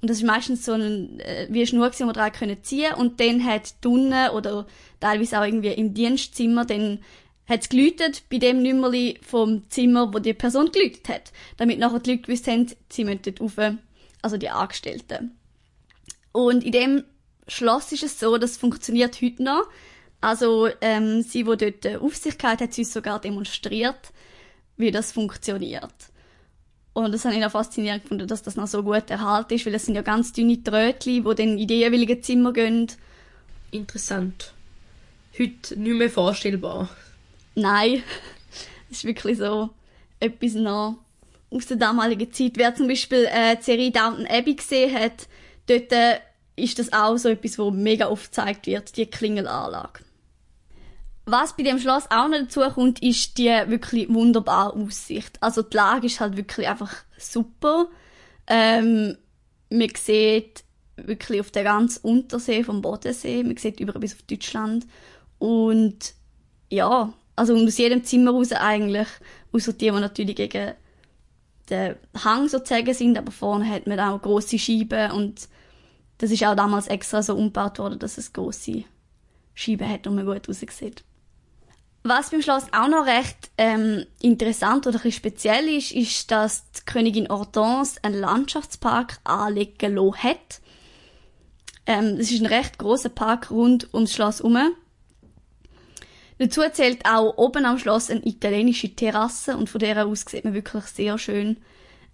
Und 0.01 0.09
das 0.09 0.17
ist 0.17 0.23
meistens 0.23 0.65
so 0.65 0.73
ein, 0.73 1.19
äh, 1.19 1.47
wie 1.49 1.59
eine 1.59 1.67
Schnur, 1.67 1.89
die 1.89 2.03
wir 2.03 2.13
dran 2.13 2.31
können 2.31 2.63
ziehen 2.63 2.93
Und 2.95 3.19
dann 3.19 3.45
hat 3.45 3.83
die 3.83 3.87
oder 4.33 4.65
teilweise 4.99 5.39
auch 5.39 5.45
irgendwie 5.45 5.69
im 5.73 5.93
Dienstzimmer, 5.93 6.65
dann 6.65 6.99
hat 7.47 7.61
es 7.61 7.69
geläutet 7.69 8.23
bei 8.29 8.37
dem 8.37 8.63
Nummerli 8.63 9.19
vom 9.21 9.69
Zimmer, 9.69 10.13
wo 10.13 10.19
die 10.19 10.33
Person 10.33 10.71
geläutet 10.71 11.07
hat. 11.09 11.31
Damit 11.57 11.79
nachher 11.79 11.99
die 11.99 12.11
Leute 12.11 12.23
gewusst 12.23 12.47
haben, 12.47 12.71
sie 12.89 13.03
müssen 13.03 13.21
dort 13.23 13.41
rauf, 13.41 13.75
also 14.21 14.37
die 14.37 14.49
Angestellten. 14.49 15.37
Und 16.31 16.63
in 16.63 16.71
dem 16.71 17.03
Schloss 17.47 17.91
ist 17.91 18.03
es 18.03 18.19
so, 18.19 18.37
das 18.37 18.57
funktioniert 18.57 19.21
heute 19.21 19.43
noch. 19.43 19.63
Also, 20.21 20.69
ähm, 20.81 21.23
sie, 21.23 21.43
die 21.43 21.57
dort 21.57 22.01
Aufsicht 22.01 22.43
hat, 22.43 22.61
hat 22.61 22.73
sie 22.73 22.81
uns 22.81 22.93
sogar 22.93 23.19
demonstriert, 23.19 24.13
wie 24.77 24.91
das 24.91 25.11
funktioniert. 25.11 25.93
Und 26.93 27.13
das 27.13 27.23
habe 27.23 27.35
ich 27.35 27.45
auch 27.45 27.51
faszinierend 27.51 28.03
gefunden, 28.03 28.27
dass 28.27 28.43
das 28.43 28.55
noch 28.55 28.67
so 28.67 28.83
gut 28.83 29.09
erhalten 29.09 29.53
ist, 29.53 29.65
weil 29.65 29.75
es 29.75 29.85
sind 29.85 29.95
ja 29.95 30.01
ganz 30.01 30.33
dünne 30.33 30.61
Trötchen, 30.61 31.23
die 31.23 31.35
dann 31.35 31.57
in 31.57 31.67
die 31.67 31.79
jeweiligen 31.79 32.21
Zimmer 32.21 32.51
gehen. 32.51 32.87
Interessant. 33.71 34.53
Heute 35.39 35.79
nicht 35.79 35.97
mehr 35.97 36.09
vorstellbar. 36.09 36.89
Nein, 37.55 38.03
es 38.89 38.97
ist 38.97 39.05
wirklich 39.05 39.37
so 39.37 39.69
etwas 40.19 40.53
noch 40.53 40.97
aus 41.49 41.67
der 41.67 41.77
damaligen 41.77 42.31
Zeit. 42.33 42.53
Wer 42.55 42.75
zum 42.75 42.87
Beispiel 42.87 43.27
äh, 43.31 43.55
die 43.55 43.63
Serie 43.63 43.91
Downton 43.91 44.27
Abbey 44.27 44.55
gesehen 44.55 44.93
hat, 44.93 45.27
dort 45.67 45.91
äh, 45.93 46.19
ist 46.57 46.79
das 46.79 46.91
auch 46.91 47.17
so 47.17 47.29
etwas, 47.29 47.57
wo 47.57 47.71
mega 47.71 48.07
oft 48.07 48.31
gezeigt 48.31 48.67
wird, 48.67 48.97
die 48.97 49.05
Klingelanlage. 49.05 50.01
Was 51.25 51.55
bei 51.55 51.63
dem 51.63 51.79
Schloss 51.79 52.05
auch 52.09 52.27
noch 52.27 52.39
dazu 52.39 52.61
kommt, 52.61 53.01
ist 53.01 53.37
die 53.37 53.49
wirklich 53.67 54.09
wunderbare 54.09 54.73
Aussicht. 54.73 55.37
Also 55.41 55.61
die 55.61 55.77
Lage 55.77 56.07
ist 56.07 56.19
halt 56.19 56.35
wirklich 56.35 56.67
einfach 56.67 56.93
super. 57.17 57.87
Ähm, 58.47 59.17
man 59.69 59.89
sieht 59.95 60.63
wirklich 60.97 61.39
auf 61.39 61.51
der 61.51 61.63
ganzen 61.63 62.05
Untersee 62.05 62.63
vom 62.63 62.81
Bodensee, 62.81 63.43
man 63.43 63.57
sieht 63.57 63.79
über 63.79 63.93
bis 63.93 64.13
auf 64.13 64.21
Deutschland 64.23 64.85
und 65.39 66.13
ja, 66.69 67.13
also 67.35 67.55
aus 67.55 67.77
jedem 67.77 68.03
Zimmer 68.03 68.31
raus 68.31 68.51
eigentlich, 68.51 69.07
außer 69.51 69.73
die, 69.73 69.85
die 69.85 69.91
natürlich 69.91 70.35
gegen 70.35 70.73
den 71.69 71.95
Hang 72.23 72.49
sozusagen 72.49 72.93
sind, 72.93 73.17
aber 73.17 73.31
vorne 73.31 73.69
hat 73.69 73.87
man 73.87 73.99
auch 73.99 74.21
große 74.21 74.59
Scheiben 74.59 75.11
und 75.11 75.47
das 76.17 76.31
ist 76.31 76.43
auch 76.45 76.55
damals 76.55 76.87
extra 76.87 77.23
so 77.23 77.35
umgebaut 77.35 77.79
worden, 77.79 77.97
dass 77.97 78.17
es 78.17 78.33
große 78.33 78.83
Scheiben 79.53 79.89
hat 79.89 80.05
und 80.05 80.15
man 80.15 80.25
gut 80.25 80.47
raussieht. 80.47 81.03
Was 82.03 82.31
beim 82.31 82.41
Schloss 82.41 82.65
auch 82.71 82.87
noch 82.87 83.05
recht 83.05 83.51
ähm, 83.59 84.05
interessant 84.21 84.87
oder 84.87 84.99
ein 85.03 85.11
speziell 85.11 85.67
ist, 85.67 85.91
ist, 85.91 86.31
dass 86.31 86.71
die 86.71 86.85
Königin 86.85 87.29
Hortense 87.29 87.99
einen 88.01 88.19
Landschaftspark 88.19 89.19
anlegen 89.23 89.95
lassen 89.95 90.23
hat. 90.23 90.61
Ähm, 91.85 92.17
das 92.17 92.31
ist 92.31 92.41
ein 92.41 92.47
recht 92.47 92.79
großer 92.79 93.09
Park 93.09 93.51
rund 93.51 93.93
ums 93.93 94.13
Schloss 94.13 94.39
herum. 94.39 94.73
Dazu 96.39 96.61
zählt 96.71 97.05
auch 97.05 97.37
oben 97.37 97.65
am 97.65 97.77
Schloss 97.77 98.09
eine 98.09 98.25
italienische 98.25 98.95
Terrasse 98.95 99.55
und 99.55 99.69
von 99.69 99.77
der 99.77 100.03
aus 100.03 100.25
sieht 100.27 100.43
man 100.43 100.55
wirklich 100.55 100.85
sehr 100.85 101.19
schön 101.19 101.57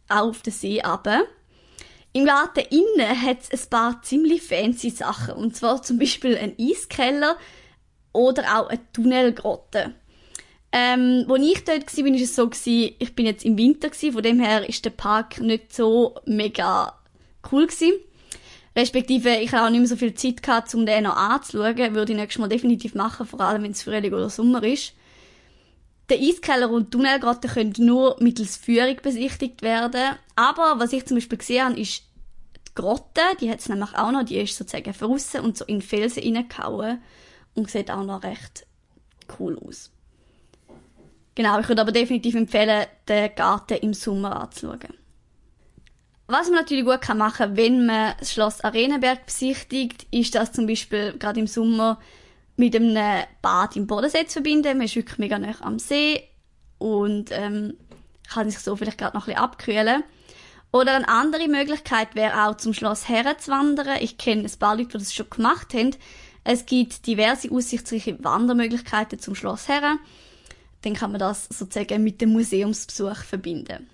auf 0.09 0.41
den 0.41 0.51
See 0.51 0.81
runter. 0.81 1.23
Im 2.11 2.25
Garten 2.25 2.65
innen 2.69 3.21
hat 3.21 3.37
es 3.49 3.63
ein 3.63 3.69
paar 3.69 4.01
ziemlich 4.01 4.41
fancy 4.41 4.89
Sachen. 4.89 5.35
Und 5.35 5.55
zwar 5.55 5.81
zum 5.81 5.97
Beispiel 5.97 6.37
ein 6.37 6.55
Eiskeller, 6.59 7.37
oder 8.17 8.59
auch 8.59 8.67
eine 8.67 8.79
Tunnelgrotte. 8.91 9.93
Ähm, 10.71 11.23
wo 11.27 11.35
ich 11.35 11.63
dort 11.63 11.97
war, 11.97 12.05
war 12.05 12.15
es 12.15 12.35
so, 12.35 12.49
gewesen, 12.49 12.95
ich 12.99 13.15
bin 13.15 13.25
jetzt 13.25 13.45
im 13.45 13.57
Winter, 13.57 13.89
gewesen, 13.89 14.13
von 14.13 14.23
dem 14.23 14.39
her 14.39 14.67
ist 14.67 14.83
der 14.83 14.89
Park 14.89 15.39
nicht 15.39 15.73
so 15.73 16.15
mega 16.25 16.93
cool 17.51 17.67
gewesen. 17.67 17.93
Respektive, 18.75 19.37
ich 19.37 19.51
habe 19.53 19.65
auch 19.65 19.69
nicht 19.69 19.79
mehr 19.79 19.87
so 19.87 19.95
viel 19.95 20.13
Zeit 20.13 20.43
gehabt, 20.43 20.73
um 20.75 20.85
den 20.85 21.05
noch 21.05 21.15
anzuschauen. 21.15 21.95
Würde 21.95 22.11
ich 22.11 22.17
nächstes 22.17 22.39
Mal 22.39 22.49
definitiv 22.49 22.95
machen, 22.95 23.25
vor 23.25 23.41
allem 23.41 23.63
wenn 23.63 23.71
es 23.71 23.81
Frühling 23.81 24.13
oder 24.13 24.29
Sommer 24.29 24.61
ist. 24.63 24.93
Der 26.09 26.19
Eiskeller 26.19 26.69
und 26.69 26.91
Tunnelgrotte 26.91 27.47
können 27.47 27.73
nur 27.79 28.17
mittels 28.19 28.55
Führung 28.55 28.97
besichtigt 29.01 29.61
werden. 29.61 30.15
Aber 30.35 30.75
was 30.77 30.93
ich 30.93 31.05
zum 31.05 31.17
Beispiel 31.17 31.37
gesehen 31.37 31.65
habe, 31.65 31.79
ist 31.79 32.03
die 32.67 32.75
Grotte, 32.75 33.21
die 33.41 33.49
hat 33.49 33.59
es 33.59 33.69
nämlich 33.69 33.95
auch 33.95 34.11
noch, 34.11 34.23
die 34.23 34.37
ist 34.37 34.55
sozusagen 34.55 34.93
verrissen 34.93 35.41
und 35.41 35.57
so 35.57 35.65
in 35.65 35.81
Felsen 35.81 36.23
reingehauen 36.23 37.01
und 37.57 37.69
sieht 37.69 37.91
auch 37.91 38.03
noch 38.03 38.23
recht 38.23 38.65
cool 39.39 39.59
aus. 39.59 39.91
Genau, 41.35 41.59
ich 41.59 41.67
würde 41.67 41.81
aber 41.81 41.91
definitiv 41.91 42.35
empfehlen, 42.35 42.87
den 43.07 43.35
Garten 43.35 43.77
im 43.77 43.93
Sommer 43.93 44.41
anzuschauen. 44.41 44.93
Was 46.27 46.47
man 46.47 46.59
natürlich 46.59 46.85
gut 46.85 47.01
kann 47.01 47.17
machen 47.17 47.55
wenn 47.55 47.85
man 47.85 48.15
das 48.19 48.33
Schloss 48.33 48.61
Arenenberg 48.61 49.25
besichtigt, 49.25 50.07
ist 50.11 50.35
das 50.35 50.51
zum 50.51 50.67
Beispiel 50.67 51.13
gerade 51.17 51.39
im 51.39 51.47
Sommer 51.47 51.99
mit 52.57 52.75
einem 52.75 53.23
Bad 53.41 53.75
im 53.75 53.87
Bodensee 53.87 54.25
zu 54.25 54.33
verbinden. 54.33 54.77
Man 54.77 54.85
ist 54.85 54.95
wirklich 54.95 55.19
mega 55.19 55.39
nah 55.39 55.53
am 55.61 55.79
See 55.79 56.23
und 56.79 57.29
ähm, 57.31 57.77
kann 58.29 58.49
sich 58.49 58.59
so 58.59 58.75
vielleicht 58.75 58.97
gerade 58.97 59.15
noch 59.15 59.27
ein 59.27 59.33
bisschen 59.33 59.43
abkühlen. 59.43 60.03
Oder 60.73 60.95
eine 60.95 61.07
andere 61.07 61.47
Möglichkeit 61.47 62.15
wäre 62.15 62.45
auch 62.45 62.57
zum 62.57 62.73
Schloss 62.73 63.07
Herren 63.07 63.39
zu 63.39 63.51
wandern. 63.51 63.97
Ich 64.01 64.17
kenne 64.17 64.43
ein 64.43 64.59
paar 64.59 64.75
Leute, 64.75 64.89
die 64.89 64.97
das 64.97 65.13
schon 65.13 65.29
gemacht 65.29 65.73
haben. 65.73 65.95
Es 66.49 66.65
gibt 66.65 67.05
diverse 67.05 67.51
aussichtsreiche 67.51 68.23
Wandermöglichkeiten 68.23 69.19
zum 69.19 69.35
Schloss 69.35 69.67
Herren. 69.67 69.99
Dann 70.83 70.93
kann 70.93 71.11
man 71.11 71.19
das 71.19 71.49
sozusagen 71.49 72.05
mit 72.05 72.21
dem 72.21 72.29
Museumsbesuch 72.29 73.17
verbinden. 73.17 73.89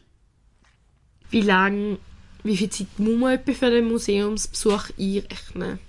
Wie 1.32 1.42
lange, 1.42 1.98
wie 2.44 2.56
viel 2.56 2.70
Zeit 2.70 3.00
muss 3.00 3.18
man 3.18 3.34
etwa 3.34 3.54
für 3.54 3.72
den 3.72 3.88
Museumsbesuch 3.88 4.92
einrechnen? 5.00 5.80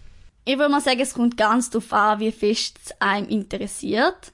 Ich 0.46 0.56
würde 0.56 0.70
mal 0.70 0.80
sagen, 0.80 1.00
es 1.00 1.12
kommt 1.12 1.36
ganz 1.36 1.68
darauf 1.68 1.92
an, 1.92 2.20
wie 2.20 2.32
fest 2.32 2.80
es 2.82 2.98
einem 2.98 3.28
interessiert. 3.28 4.32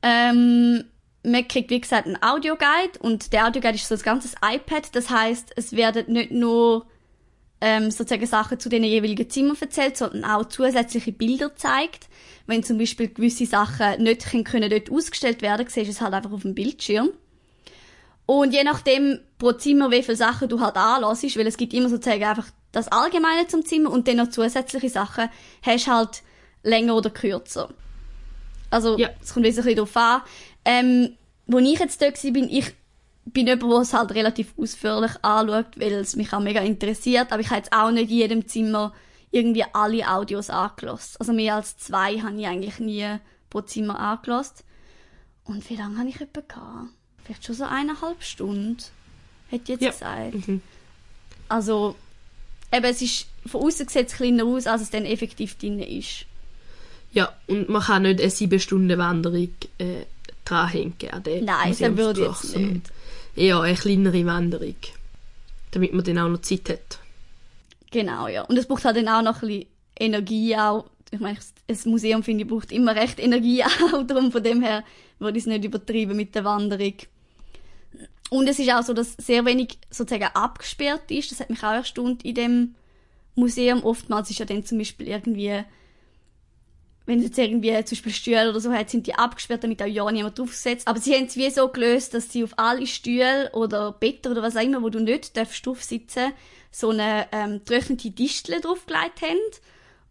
Ähm, 0.00 0.84
man 1.24 1.48
kriegt, 1.48 1.70
wie 1.70 1.80
gesagt, 1.80 2.06
einen 2.06 2.22
Audioguide 2.22 3.00
und 3.00 3.32
der 3.32 3.48
Audioguide 3.48 3.74
ist 3.74 3.88
so 3.88 3.96
ein 3.96 4.02
ganzes 4.02 4.36
iPad. 4.44 4.94
Das 4.94 5.10
heißt, 5.10 5.50
es 5.56 5.72
werden 5.72 6.12
nicht 6.12 6.30
nur 6.30 6.86
ähm, 7.66 7.90
sozusagen 7.90 8.26
Sachen 8.26 8.60
zu 8.60 8.68
den 8.68 8.84
jeweiligen 8.84 9.28
Zimmern 9.30 9.56
erzählt, 9.58 9.96
sondern 9.96 10.24
auch 10.26 10.44
zusätzliche 10.44 11.12
Bilder 11.12 11.56
zeigt. 11.56 12.08
Wenn 12.46 12.62
zum 12.62 12.76
Beispiel 12.76 13.08
gewisse 13.08 13.46
Sachen 13.46 14.02
nicht 14.02 14.30
können 14.44 14.68
dort 14.68 14.92
ausgestellt 14.92 15.40
werden, 15.40 15.66
siehst 15.66 15.86
du 15.86 15.92
es 15.92 16.00
halt 16.02 16.12
einfach 16.12 16.32
auf 16.32 16.42
dem 16.42 16.54
Bildschirm. 16.54 17.08
Und 18.26 18.52
je 18.52 18.64
nachdem 18.64 19.18
pro 19.38 19.52
Zimmer, 19.52 19.90
wie 19.90 20.02
viele 20.02 20.16
Sachen 20.18 20.50
du 20.50 20.60
halt 20.60 20.76
anlässt, 20.76 21.38
weil 21.38 21.46
es 21.46 21.56
gibt 21.56 21.72
immer 21.72 21.88
sozusagen 21.88 22.22
einfach 22.24 22.48
das 22.72 22.88
Allgemeine 22.88 23.46
zum 23.48 23.64
Zimmer 23.64 23.90
und 23.90 24.08
dann 24.08 24.16
noch 24.16 24.28
zusätzliche 24.28 24.90
Sachen, 24.90 25.30
hast 25.62 25.86
halt 25.86 26.22
länger 26.62 26.96
oder 26.96 27.08
kürzer. 27.08 27.70
Also, 28.68 28.98
Ja. 28.98 29.08
es 29.22 29.32
kommt 29.32 29.46
ein 29.46 29.54
bisschen 29.54 29.74
darauf 29.74 29.96
an. 29.96 30.20
Ähm, 30.66 31.16
wo 31.46 31.58
ich 31.58 31.78
jetzt 31.78 32.02
dort 32.02 32.22
war, 32.22 32.30
bin 32.32 32.50
ich 32.50 32.74
bin 33.26 33.46
jemand, 33.46 33.72
der 33.72 33.78
es 33.80 33.92
halt 33.92 34.12
relativ 34.12 34.52
ausführlich 34.58 35.12
anschaut, 35.22 35.78
weil 35.78 35.92
es 35.92 36.16
mich 36.16 36.32
auch 36.32 36.40
mega 36.40 36.60
interessiert, 36.60 37.32
aber 37.32 37.40
ich 37.40 37.48
habe 37.48 37.58
jetzt 37.58 37.72
auch 37.72 37.90
nicht 37.90 38.10
in 38.10 38.16
jedem 38.16 38.48
Zimmer 38.48 38.92
irgendwie 39.30 39.64
alle 39.72 40.08
Audios 40.08 40.50
angelassen. 40.50 41.16
Also 41.18 41.32
mehr 41.32 41.56
als 41.56 41.76
zwei 41.78 42.20
habe 42.20 42.38
ich 42.38 42.46
eigentlich 42.46 42.78
nie 42.78 43.16
pro 43.50 43.62
Zimmer 43.62 43.98
angelassen. 43.98 44.64
Und 45.44 45.68
wie 45.68 45.76
lange 45.76 45.98
habe 45.98 46.08
ich 46.08 46.20
etwa 46.20 46.40
gehabt? 46.40 46.88
Vielleicht 47.24 47.44
schon 47.44 47.54
so 47.56 47.64
eineinhalb 47.64 48.22
Stunden, 48.22 48.76
hätte 49.48 49.72
ich 49.72 49.80
jetzt 49.80 49.82
Ja. 49.82 49.90
gesagt. 49.90 50.48
Mhm. 50.48 50.60
Also, 51.48 51.96
eben, 52.72 52.84
es 52.84 53.02
ist 53.02 53.26
von 53.46 53.62
außen 53.62 53.88
sieht 53.88 54.08
es 54.08 54.14
kleiner 54.14 54.44
aus, 54.44 54.66
als 54.66 54.82
es 54.82 54.90
dann 54.90 55.04
effektiv 55.04 55.56
drin 55.58 55.78
ist. 55.80 56.26
Ja, 57.12 57.32
und 57.46 57.68
man 57.68 57.82
kann 57.82 58.02
nicht 58.02 58.20
eine 58.20 58.30
sieben 58.30 58.58
Stunden 58.58 58.98
Wanderung 58.98 59.54
äh, 59.78 60.04
dranhängen 60.44 61.10
an 61.10 61.22
den 61.22 61.44
Nein, 61.44 61.76
das 61.78 61.96
würde 61.96 62.22
ich 62.22 62.26
jetzt 62.26 62.56
nicht. 62.56 62.90
Eher 63.36 63.60
eine 63.60 63.76
kleinere 63.76 64.24
Wanderung, 64.26 64.76
damit 65.72 65.92
man 65.92 66.04
dann 66.04 66.18
auch 66.18 66.28
noch 66.28 66.42
Zeit 66.42 66.68
hat. 66.68 66.98
Genau, 67.90 68.28
ja. 68.28 68.42
Und 68.42 68.56
es 68.56 68.66
braucht 68.66 68.84
halt 68.84 68.96
dann 68.96 69.08
auch 69.08 69.22
noch 69.22 69.42
ein 69.42 69.48
bisschen 69.48 69.66
Energie 69.98 70.56
auch. 70.56 70.86
Ich 71.10 71.20
meine, 71.20 71.38
ein 71.68 71.78
Museum, 71.84 72.22
finde 72.22 72.44
ich, 72.44 72.50
braucht 72.50 72.72
immer 72.72 72.94
recht 72.94 73.20
Energie 73.20 73.64
auch. 73.92 74.04
Darum 74.06 74.32
von 74.32 74.42
dem 74.42 74.62
her 74.62 74.84
würde 75.18 75.38
ich 75.38 75.44
es 75.44 75.46
nicht 75.46 75.64
übertreiben 75.64 76.16
mit 76.16 76.34
der 76.34 76.44
Wanderung. 76.44 76.94
Und 78.30 78.48
es 78.48 78.58
ist 78.58 78.72
auch 78.72 78.82
so, 78.82 78.94
dass 78.94 79.12
sehr 79.12 79.44
wenig 79.44 79.78
sozusagen 79.90 80.34
abgesperrt 80.34 81.10
ist. 81.10 81.30
Das 81.30 81.40
hat 81.40 81.50
mich 81.50 81.62
auch 81.62 81.72
erstaunt 81.72 82.24
in 82.24 82.34
dem 82.34 82.74
Museum. 83.34 83.84
Oftmals 83.84 84.30
ist 84.30 84.38
ja 84.38 84.44
dann 84.44 84.64
zum 84.64 84.78
Beispiel 84.78 85.08
irgendwie, 85.08 85.62
wenn 87.06 87.18
es 87.18 87.26
jetzt 87.26 87.38
irgendwie 87.38 87.72
zum 87.84 87.96
Beispiel 87.96 88.12
Stühle 88.12 88.50
oder 88.50 88.60
so 88.60 88.72
hat, 88.72 88.88
sind 88.88 89.06
die 89.06 89.14
abgesperrt, 89.14 89.62
damit 89.62 89.82
auch 89.82 89.86
ja 89.86 90.10
niemand 90.10 90.38
draufsetzt. 90.38 90.88
Aber 90.88 90.98
sie 90.98 91.14
haben 91.14 91.26
es 91.26 91.36
wie 91.36 91.50
so 91.50 91.68
gelöst, 91.68 92.14
dass 92.14 92.32
sie 92.32 92.44
auf 92.44 92.58
alle 92.58 92.86
Stühle 92.86 93.50
oder 93.52 93.92
Betten 93.92 94.32
oder 94.32 94.42
was 94.42 94.56
auch 94.56 94.62
immer, 94.62 94.82
wo 94.82 94.88
du 94.88 95.00
nicht 95.00 95.36
darfst 95.36 95.66
draufsitzen, 95.66 96.32
so 96.70 96.90
eine 96.90 97.28
ähm, 97.32 97.64
trocknete 97.64 98.10
Distel 98.10 98.60
draufgelegt 98.60 99.20
haben. 99.20 99.38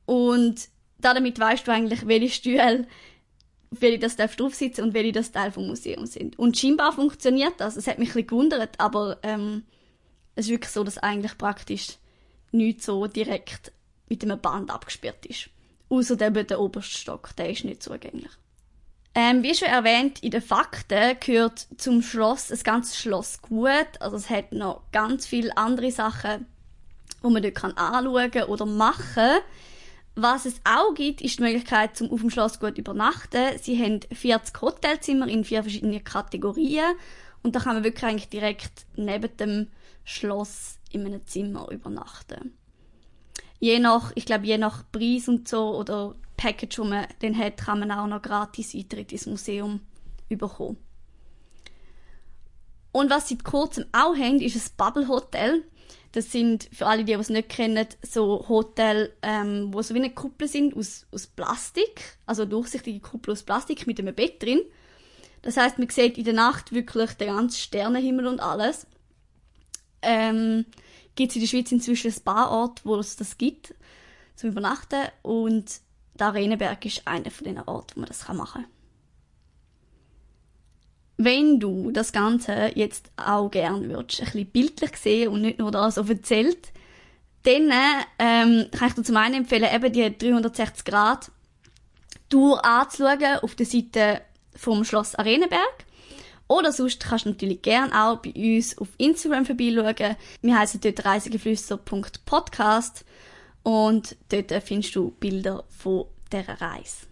Und 0.06 0.68
damit 1.00 1.40
weißt 1.40 1.68
du 1.68 1.72
eigentlich, 1.72 2.08
welche 2.08 2.30
Stühle, 2.30 2.88
welche 3.72 4.00
das 4.00 4.16
darfst 4.16 4.40
draufsitzen 4.40 4.84
und 4.84 4.94
welche 4.94 5.14
das 5.14 5.32
Teil 5.32 5.52
vom 5.52 5.66
Museum 5.66 6.06
sind. 6.06 6.38
Und 6.38 6.58
scheinbar 6.58 6.94
funktioniert 6.94 7.56
das. 7.58 7.76
Es 7.76 7.88
hat 7.88 7.98
mich 7.98 8.10
ein 8.10 8.14
bisschen 8.14 8.28
gewundert, 8.28 8.80
aber 8.80 9.18
ähm, 9.24 9.64
es 10.36 10.46
ist 10.46 10.52
wirklich 10.52 10.72
so, 10.72 10.84
dass 10.84 11.00
eigentlich 11.00 11.40
praktisch 11.40 11.98
nicht 12.52 12.84
so 12.84 13.08
direkt 13.08 13.72
mit 14.10 14.24
einem 14.24 14.40
Band 14.40 14.70
abgesperrt 14.70 15.26
ist. 15.26 15.50
Außer 15.90 16.16
der 16.16 16.60
oberste 16.60 16.98
Stock, 16.98 17.36
der 17.36 17.50
ist 17.50 17.66
nicht 17.66 17.84
zugänglich. 17.84 18.32
Ähm, 19.16 19.44
wie 19.44 19.54
schon 19.54 19.68
erwähnt, 19.68 20.24
in 20.24 20.32
den 20.32 20.42
Fakten 20.42 21.18
gehört 21.20 21.68
zum 21.78 22.02
Schloss 22.02 22.48
das 22.48 22.64
ganze 22.64 22.98
Schloss 22.98 23.42
gut. 23.44 23.88
Also 24.00 24.18
es 24.18 24.30
hat 24.30 24.54
noch 24.54 24.82
ganz 24.92 25.28
viele 25.28 25.56
andere 25.56 25.92
Sachen, 25.92 26.48
wo 27.22 27.30
man 27.30 27.44
dort 27.44 27.56
kann 27.56 27.78
anschauen 27.78 28.44
oder 28.48 28.66
machen 28.66 29.40
Was 30.16 30.46
es 30.46 30.62
auch 30.64 30.96
gibt, 30.96 31.22
ist 31.22 31.38
die 31.38 31.44
Möglichkeit, 31.44 31.96
zum 31.96 32.12
auf 32.12 32.22
dem 32.22 32.32
Schloss 32.32 32.60
gut 32.60 32.80
übernachten. 32.80 33.58
Sie 33.62 33.80
haben 33.84 34.00
40 34.12 34.62
Hotelzimmer 34.62 35.28
in 35.28 35.44
vier 35.44 35.62
verschiedenen 35.62 36.04
Kategorien 36.04 36.96
und 37.44 37.56
da 37.56 37.60
kann 37.60 37.76
man 37.76 37.84
wirklich 37.84 38.06
eigentlich 38.06 38.30
direkt 38.30 38.88
neben 38.96 39.38
dem 39.38 39.68
Schloss 40.06 40.80
in 40.92 41.06
einem 41.06 41.26
Zimmer 41.28 41.70
übernachten. 41.70 42.58
Je 43.64 43.80
nach, 43.80 44.12
ich 44.16 44.26
glaube, 44.26 44.46
je 44.46 44.58
nach 44.58 44.84
Preis 44.92 45.30
und 45.30 45.48
so 45.48 45.78
oder 45.78 46.16
Package, 46.36 46.76
das 46.76 46.86
man 46.86 47.08
dann 47.22 47.38
hat, 47.38 47.56
kann 47.56 47.80
man 47.80 47.92
auch 47.92 48.08
noch 48.08 48.22
gratis 48.22 48.76
Eintritt 48.76 49.14
ins 49.14 49.26
Museum 49.26 49.80
bekommen. 50.28 50.76
Und 52.92 53.10
was 53.10 53.30
sie 53.30 53.38
vor 53.38 53.62
kurzem 53.62 53.86
auch 53.94 54.18
haben, 54.18 54.42
ist 54.42 54.58
ein 54.58 54.76
Bubble 54.76 55.08
Hotel. 55.08 55.64
Das 56.12 56.30
sind, 56.30 56.68
für 56.74 56.88
alle, 56.88 57.06
die 57.06 57.14
es 57.14 57.30
nicht 57.30 57.48
kennen, 57.48 57.88
so 58.02 58.46
Hotel, 58.50 59.14
ähm, 59.22 59.70
wo 59.74 59.82
so 59.82 59.94
wie 59.94 60.00
eine 60.00 60.14
Kuppel 60.14 60.50
sind 60.50 60.76
aus, 60.76 61.08
aus 61.14 61.28
Plastik. 61.28 62.18
Also 62.26 62.44
durchsichtige 62.44 63.00
Kuppel 63.00 63.32
aus 63.32 63.44
Plastik 63.44 63.88
mit 63.88 63.98
einem 63.98 64.14
Bett 64.14 64.44
drin. 64.44 64.60
Das 65.42 65.56
heißt, 65.56 65.80
man 65.80 65.88
sieht 65.88 66.18
in 66.18 66.26
der 66.26 66.34
Nacht 66.34 66.74
wirklich 66.74 67.12
den 67.12 67.34
ganzen 67.34 67.60
Sternenhimmel 67.60 68.28
und 68.28 68.42
alles. 68.42 68.88
Ähm, 70.02 70.66
gibt 71.16 71.32
es 71.32 71.36
in 71.36 71.42
der 71.42 71.48
Schweiz 71.48 71.72
inzwischen 71.72 72.12
ein 72.12 72.24
paar 72.24 72.52
Orte, 72.52 72.82
wo 72.86 72.96
es 72.96 73.16
das 73.16 73.38
gibt, 73.38 73.74
zum 74.36 74.50
Übernachten. 74.52 75.02
Und 75.22 75.66
der 76.16 76.28
Arenenberg 76.28 76.86
ist 76.86 77.08
einer 77.08 77.32
von 77.32 77.46
den 77.46 77.60
Orten, 77.60 77.96
wo 77.96 78.00
man 78.02 78.08
das 78.08 78.28
machen 78.28 78.64
kann. 78.64 78.66
Wenn 81.18 81.60
du 81.60 81.92
das 81.92 82.12
Ganze 82.12 82.72
jetzt 82.76 83.12
auch 83.18 83.50
gern 83.50 83.90
würdest, 83.90 84.22
ein 84.22 84.26
bisschen 84.26 84.48
bildlich 84.48 84.98
sehen 84.98 85.30
und 85.30 85.42
nicht 85.42 85.60
nur 85.60 85.72
das 85.72 85.96
so 85.96 86.04
erzählt, 86.04 86.72
dann 87.44 87.72
ähm, 88.20 88.68
kann 88.72 88.88
ich 88.88 88.94
dir 88.96 89.04
zum 89.04 89.18
einen 89.18 89.36
empfehlen, 89.36 89.70
eben 89.74 89.94
die 89.94 90.18
360 90.18 90.86
Grad 90.86 91.32
Tour 92.30 92.66
anzuschauen 92.66 93.40
auf 93.42 93.54
der 93.54 93.66
Seite 93.66 94.22
vom 94.56 94.84
Schloss 94.84 95.16
Arenenberg. 95.16 95.86
Oder 96.54 96.72
sonst 96.72 97.04
kannst 97.04 97.26
du 97.26 97.30
natürlich 97.30 97.64
gerne 97.64 97.92
auch 98.00 98.18
bei 98.18 98.32
uns 98.36 98.78
auf 98.78 98.90
Instagram 99.00 99.44
vorbeischauen. 99.44 100.16
Wir 100.44 100.60
heißen 100.60 100.82
dort 100.82 101.04
reisegeflüster.podcast 101.04 103.06
und 103.64 104.16
dort 104.30 104.64
findest 104.64 104.96
du 104.96 105.10
Bilder 105.20 105.64
von 105.70 106.06
dieser 106.32 106.62
Reise. 106.62 107.08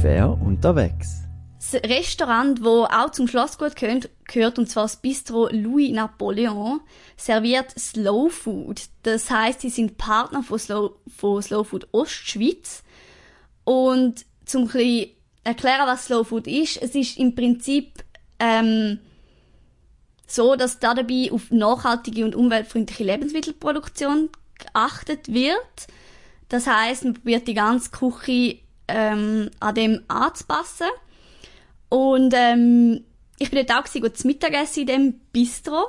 Fair 0.00 0.38
unterwegs. 0.40 1.18
Das 1.58 1.74
Restaurant, 1.82 2.64
wo 2.64 2.84
auch 2.84 3.10
zum 3.10 3.28
Schlossgut 3.28 3.76
gehört, 3.76 4.08
gehört, 4.24 4.58
und 4.58 4.70
zwar 4.70 4.84
das 4.84 4.96
Bistro 4.96 5.50
Louis 5.52 5.92
Napoleon, 5.92 6.80
serviert 7.18 7.78
Slow 7.78 8.30
Food. 8.30 8.84
Das 9.02 9.30
heißt, 9.30 9.60
sie 9.60 9.68
sind 9.68 9.98
Partner 9.98 10.42
von 10.42 10.58
Slow, 10.58 10.96
von 11.14 11.42
Slow 11.42 11.62
Food 11.62 11.88
Ostschweiz. 11.92 12.82
Und 13.64 14.24
zum 14.44 14.68
ein 14.74 15.06
erklären, 15.44 15.86
was 15.86 16.06
Slow 16.06 16.24
Food 16.24 16.46
ist, 16.46 16.80
es 16.80 16.94
ist 16.94 17.18
im 17.18 17.34
Prinzip 17.34 18.04
ähm, 18.38 18.98
so, 20.26 20.56
dass 20.56 20.78
da 20.78 20.94
dabei 20.94 21.30
auf 21.32 21.50
nachhaltige 21.50 22.24
und 22.24 22.34
umweltfreundliche 22.34 23.04
Lebensmittelproduktion 23.04 24.30
geachtet 24.58 25.32
wird. 25.32 25.86
Das 26.48 26.66
heißt, 26.66 27.04
man 27.04 27.14
probiert 27.14 27.48
die 27.48 27.54
ganze 27.54 27.90
Küche 27.90 28.58
ähm, 28.88 29.50
an 29.60 29.74
dem 29.74 30.02
anzupassen. 30.08 30.88
Und 31.88 32.32
ähm, 32.34 33.04
ich 33.38 33.50
bin 33.50 33.66
dort 33.66 33.78
auch 33.78 33.90
gewesen, 33.90 34.14
zu 34.14 34.26
Mittagessen 34.26 34.80
in 34.80 34.86
dem 34.86 35.20
Bistro. 35.32 35.88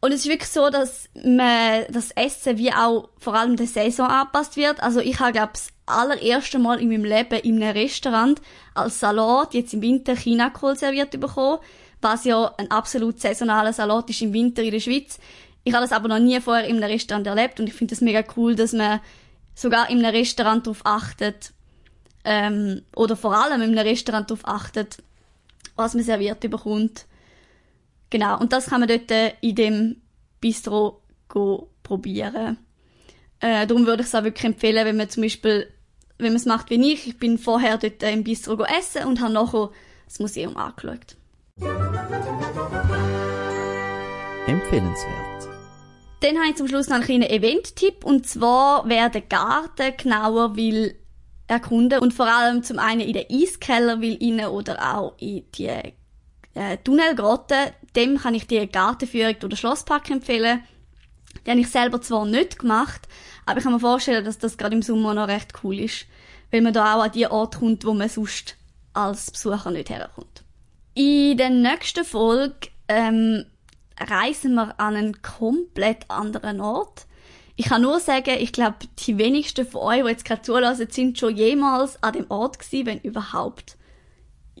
Und 0.00 0.12
es 0.12 0.20
ist 0.20 0.28
wirklich 0.28 0.50
so, 0.50 0.70
dass 0.70 1.08
man 1.14 1.84
das 1.90 2.10
Essen 2.12 2.56
wie 2.58 2.72
auch 2.72 3.10
vor 3.18 3.34
allem 3.34 3.56
der 3.56 3.66
Saison 3.66 4.06
angepasst 4.06 4.56
wird. 4.56 4.82
Also 4.82 5.00
ich 5.00 5.20
habe, 5.20 5.32
glaube 5.32 5.52
das 5.52 5.68
allererste 5.90 6.58
Mal 6.58 6.80
in 6.80 6.88
meinem 6.88 7.04
Leben 7.04 7.40
in 7.40 7.62
einem 7.62 7.76
Restaurant 7.76 8.40
als 8.74 9.00
Salat 9.00 9.54
jetzt 9.54 9.74
im 9.74 9.82
Winter 9.82 10.14
Chinakohl 10.16 10.76
serviert 10.76 11.18
bekommen, 11.18 11.58
was 12.00 12.24
ja 12.24 12.54
ein 12.58 12.70
absolut 12.70 13.20
saisonaler 13.20 13.72
Salat 13.72 14.08
ist 14.10 14.22
im 14.22 14.32
Winter 14.32 14.62
in 14.62 14.70
der 14.70 14.80
Schweiz. 14.80 15.18
Ich 15.64 15.74
habe 15.74 15.84
das 15.84 15.92
aber 15.92 16.08
noch 16.08 16.18
nie 16.18 16.40
vorher 16.40 16.66
in 16.66 16.76
einem 16.76 16.90
Restaurant 16.90 17.26
erlebt 17.26 17.60
und 17.60 17.66
ich 17.66 17.74
finde 17.74 17.94
es 17.94 18.00
mega 18.00 18.24
cool, 18.36 18.54
dass 18.54 18.72
man 18.72 19.00
sogar 19.54 19.90
in 19.90 20.04
einem 20.04 20.14
Restaurant 20.14 20.66
darauf 20.66 20.80
achtet, 20.84 21.52
ähm, 22.24 22.82
oder 22.96 23.16
vor 23.16 23.34
allem 23.34 23.62
in 23.62 23.70
einem 23.70 23.86
Restaurant 23.86 24.30
darauf 24.30 24.46
achtet, 24.46 25.02
was 25.76 25.94
man 25.94 26.04
serviert 26.04 26.40
bekommt. 26.40 27.06
Genau, 28.10 28.38
und 28.38 28.52
das 28.52 28.66
kann 28.66 28.80
man 28.80 28.88
dort 28.88 29.10
äh, 29.10 29.32
in 29.40 29.54
dem 29.54 30.02
Bistro 30.40 31.02
probieren. 31.82 32.58
Äh, 33.40 33.66
darum 33.66 33.86
würde 33.86 34.02
ich 34.02 34.08
es 34.08 34.14
auch 34.14 34.24
wirklich 34.24 34.44
empfehlen, 34.44 34.84
wenn 34.84 34.96
man 34.96 35.08
zum 35.08 35.22
Beispiel, 35.22 35.72
wenn 36.20 36.32
man 36.32 36.36
es 36.36 36.46
macht 36.46 36.70
wie 36.70 36.92
ich, 36.92 37.06
ich 37.06 37.18
bin 37.18 37.38
vorher 37.38 37.78
dort 37.78 38.02
äh, 38.02 38.12
im 38.12 38.24
Bistro 38.24 38.62
essen 38.64 39.06
und 39.06 39.20
habe 39.20 39.32
nachher 39.32 39.70
das 40.06 40.20
Museum 40.20 40.56
angeschaut. 40.56 41.16
Empfehlenswert. 44.46 45.48
Dann 46.20 46.36
habe 46.36 46.48
ich 46.50 46.56
zum 46.56 46.68
Schluss 46.68 46.88
noch 46.88 46.96
einen 46.96 47.04
kleinen 47.04 47.30
Event-Tipp 47.30 48.04
und 48.04 48.26
zwar 48.26 48.88
wer 48.88 49.08
den 49.08 49.28
Garten 49.28 49.96
genauer 49.96 50.56
will 50.56 50.96
erkunden 51.46 51.98
und 51.98 52.14
vor 52.14 52.26
allem 52.26 52.62
zum 52.62 52.78
einen 52.78 53.00
in 53.00 53.14
den 53.14 53.26
Eiskeller 53.30 54.00
will 54.00 54.18
rein 54.20 54.46
oder 54.46 54.96
auch 54.96 55.14
in 55.18 55.44
die 55.54 55.70
äh, 56.54 56.76
Tunnelgrotte, 56.84 57.72
dem 57.96 58.18
kann 58.18 58.34
ich 58.34 58.46
die 58.46 58.66
Gartenführung 58.68 59.36
oder 59.42 59.56
Schlosspark 59.56 60.10
empfehlen. 60.10 60.62
Die 61.44 61.50
habe 61.50 61.60
ich 61.60 61.68
selber 61.68 62.00
zwar 62.00 62.26
nicht 62.26 62.58
gemacht, 62.58 63.08
aber 63.46 63.58
ich 63.58 63.64
kann 63.64 63.72
mir 63.72 63.80
vorstellen, 63.80 64.24
dass 64.24 64.38
das 64.38 64.58
gerade 64.58 64.76
im 64.76 64.82
Sommer 64.82 65.14
noch 65.14 65.28
recht 65.28 65.52
cool 65.62 65.78
ist, 65.78 66.06
weil 66.50 66.60
man 66.60 66.72
da 66.72 66.94
auch 66.94 67.04
an 67.04 67.12
die 67.12 67.26
Ort 67.26 67.58
kommt, 67.58 67.84
wo 67.84 67.94
man 67.94 68.08
sonst 68.08 68.56
als 68.92 69.30
Besucher 69.30 69.70
nicht 69.70 69.90
herkommt. 69.90 70.44
In 70.94 71.36
der 71.36 71.50
nächsten 71.50 72.04
Folge 72.04 72.68
ähm, 72.88 73.44
reisen 73.98 74.54
wir 74.54 74.78
an 74.80 74.96
einen 74.96 75.22
komplett 75.22 76.10
anderen 76.10 76.60
Ort. 76.60 77.06
Ich 77.56 77.66
kann 77.66 77.82
nur 77.82 78.00
sagen, 78.00 78.36
ich 78.38 78.52
glaube, 78.52 78.76
die 78.98 79.18
wenigsten 79.18 79.66
von 79.66 79.82
euch, 79.82 80.02
die 80.02 80.08
jetzt 80.08 80.24
gerade 80.24 80.42
zulassen, 80.42 80.88
sind 80.90 81.18
schon 81.18 81.36
jemals 81.36 82.02
an 82.02 82.14
dem 82.14 82.30
Ort 82.30 82.58
gewesen, 82.58 82.86
wenn 82.86 82.98
überhaupt 83.00 83.76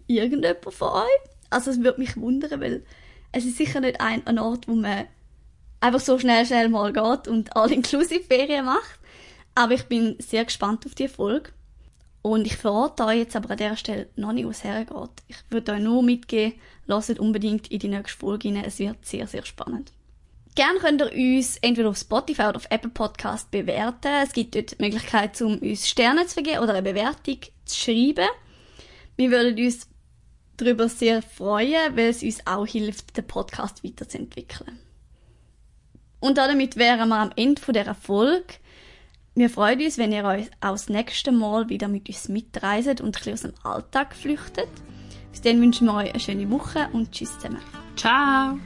irgendjemand 0.06 0.74
von 0.74 0.88
euch. 0.88 1.30
Also 1.48 1.70
es 1.70 1.82
würde 1.82 2.00
mich 2.00 2.16
wundern, 2.16 2.60
weil 2.60 2.84
es 3.32 3.44
ist 3.44 3.56
sicher 3.56 3.80
nicht 3.80 4.00
ein, 4.00 4.26
ein 4.26 4.38
Ort, 4.38 4.68
wo 4.68 4.74
man 4.74 5.06
einfach 5.80 6.00
so 6.00 6.18
schnell, 6.18 6.44
schnell 6.46 6.68
mal 6.68 6.92
geht 6.92 7.28
und 7.28 7.56
all-inclusive 7.56 8.22
Ferien 8.22 8.66
macht. 8.66 8.98
Aber 9.54 9.74
ich 9.74 9.84
bin 9.84 10.16
sehr 10.18 10.44
gespannt 10.44 10.86
auf 10.86 10.94
die 10.94 11.08
Folge. 11.08 11.50
Und 12.22 12.46
ich 12.46 12.56
verrate 12.56 13.04
euch 13.04 13.18
jetzt 13.18 13.36
aber 13.36 13.50
an 13.50 13.56
dieser 13.56 13.76
Stelle 13.76 14.08
noch 14.16 14.32
nicht, 14.32 14.44
wo 14.44 14.50
es 14.50 14.62
hergeht. 14.62 15.10
Ich 15.26 15.36
würde 15.48 15.72
euch 15.72 15.80
nur 15.80 16.02
mitgeben, 16.02 16.58
lasst 16.86 17.18
unbedingt 17.18 17.68
in 17.68 17.78
die 17.78 17.88
nächste 17.88 18.18
Folge 18.18 18.48
rein. 18.48 18.62
Es 18.64 18.78
wird 18.78 19.04
sehr, 19.06 19.26
sehr 19.26 19.44
spannend. 19.44 19.92
Gern 20.54 20.78
könnt 20.78 21.00
ihr 21.00 21.38
uns 21.38 21.56
entweder 21.58 21.88
auf 21.88 21.96
Spotify 21.96 22.42
oder 22.42 22.56
auf 22.56 22.66
Apple 22.68 22.90
Podcast 22.90 23.50
bewerten. 23.50 24.12
Es 24.22 24.32
gibt 24.32 24.54
dort 24.54 24.72
die 24.72 24.82
Möglichkeit, 24.82 25.40
um 25.40 25.58
uns 25.58 25.88
Sterne 25.88 26.26
zu 26.26 26.34
vergeben 26.34 26.58
oder 26.58 26.74
eine 26.74 26.82
Bewertung 26.82 27.38
zu 27.64 27.76
schreiben. 27.76 28.28
Wir 29.16 29.30
würden 29.30 29.64
uns 29.64 29.88
darüber 30.56 30.88
sehr 30.88 31.22
freuen, 31.22 31.96
weil 31.96 32.10
es 32.10 32.22
uns 32.22 32.46
auch 32.46 32.66
hilft, 32.66 33.16
den 33.16 33.26
Podcast 33.26 33.82
weiterzuentwickeln. 33.82 34.78
Und 36.20 36.38
damit 36.38 36.76
wären 36.76 37.08
wir 37.08 37.16
am 37.16 37.32
Ende 37.34 37.60
dieser 37.72 37.94
Folge. 37.94 38.54
Wir 39.34 39.48
freuen 39.48 39.80
uns, 39.80 39.96
wenn 39.96 40.12
ihr 40.12 40.24
euch 40.24 40.50
auch 40.60 40.72
das 40.72 40.88
nächste 40.88 41.32
Mal 41.32 41.68
wieder 41.68 41.88
mit 41.88 42.08
uns 42.08 42.28
mitreiset 42.28 43.00
und 43.00 43.26
ein 43.26 43.32
aus 43.32 43.42
dem 43.42 43.54
Alltag 43.62 44.14
flüchtet. 44.14 44.68
Bis 45.30 45.40
dann 45.40 45.60
wünschen 45.60 45.86
wir 45.86 45.94
euch 45.94 46.10
eine 46.10 46.20
schöne 46.20 46.50
Woche 46.50 46.88
und 46.92 47.12
tschüss 47.12 47.32
zusammen. 47.38 47.60
Ciao! 47.96 48.58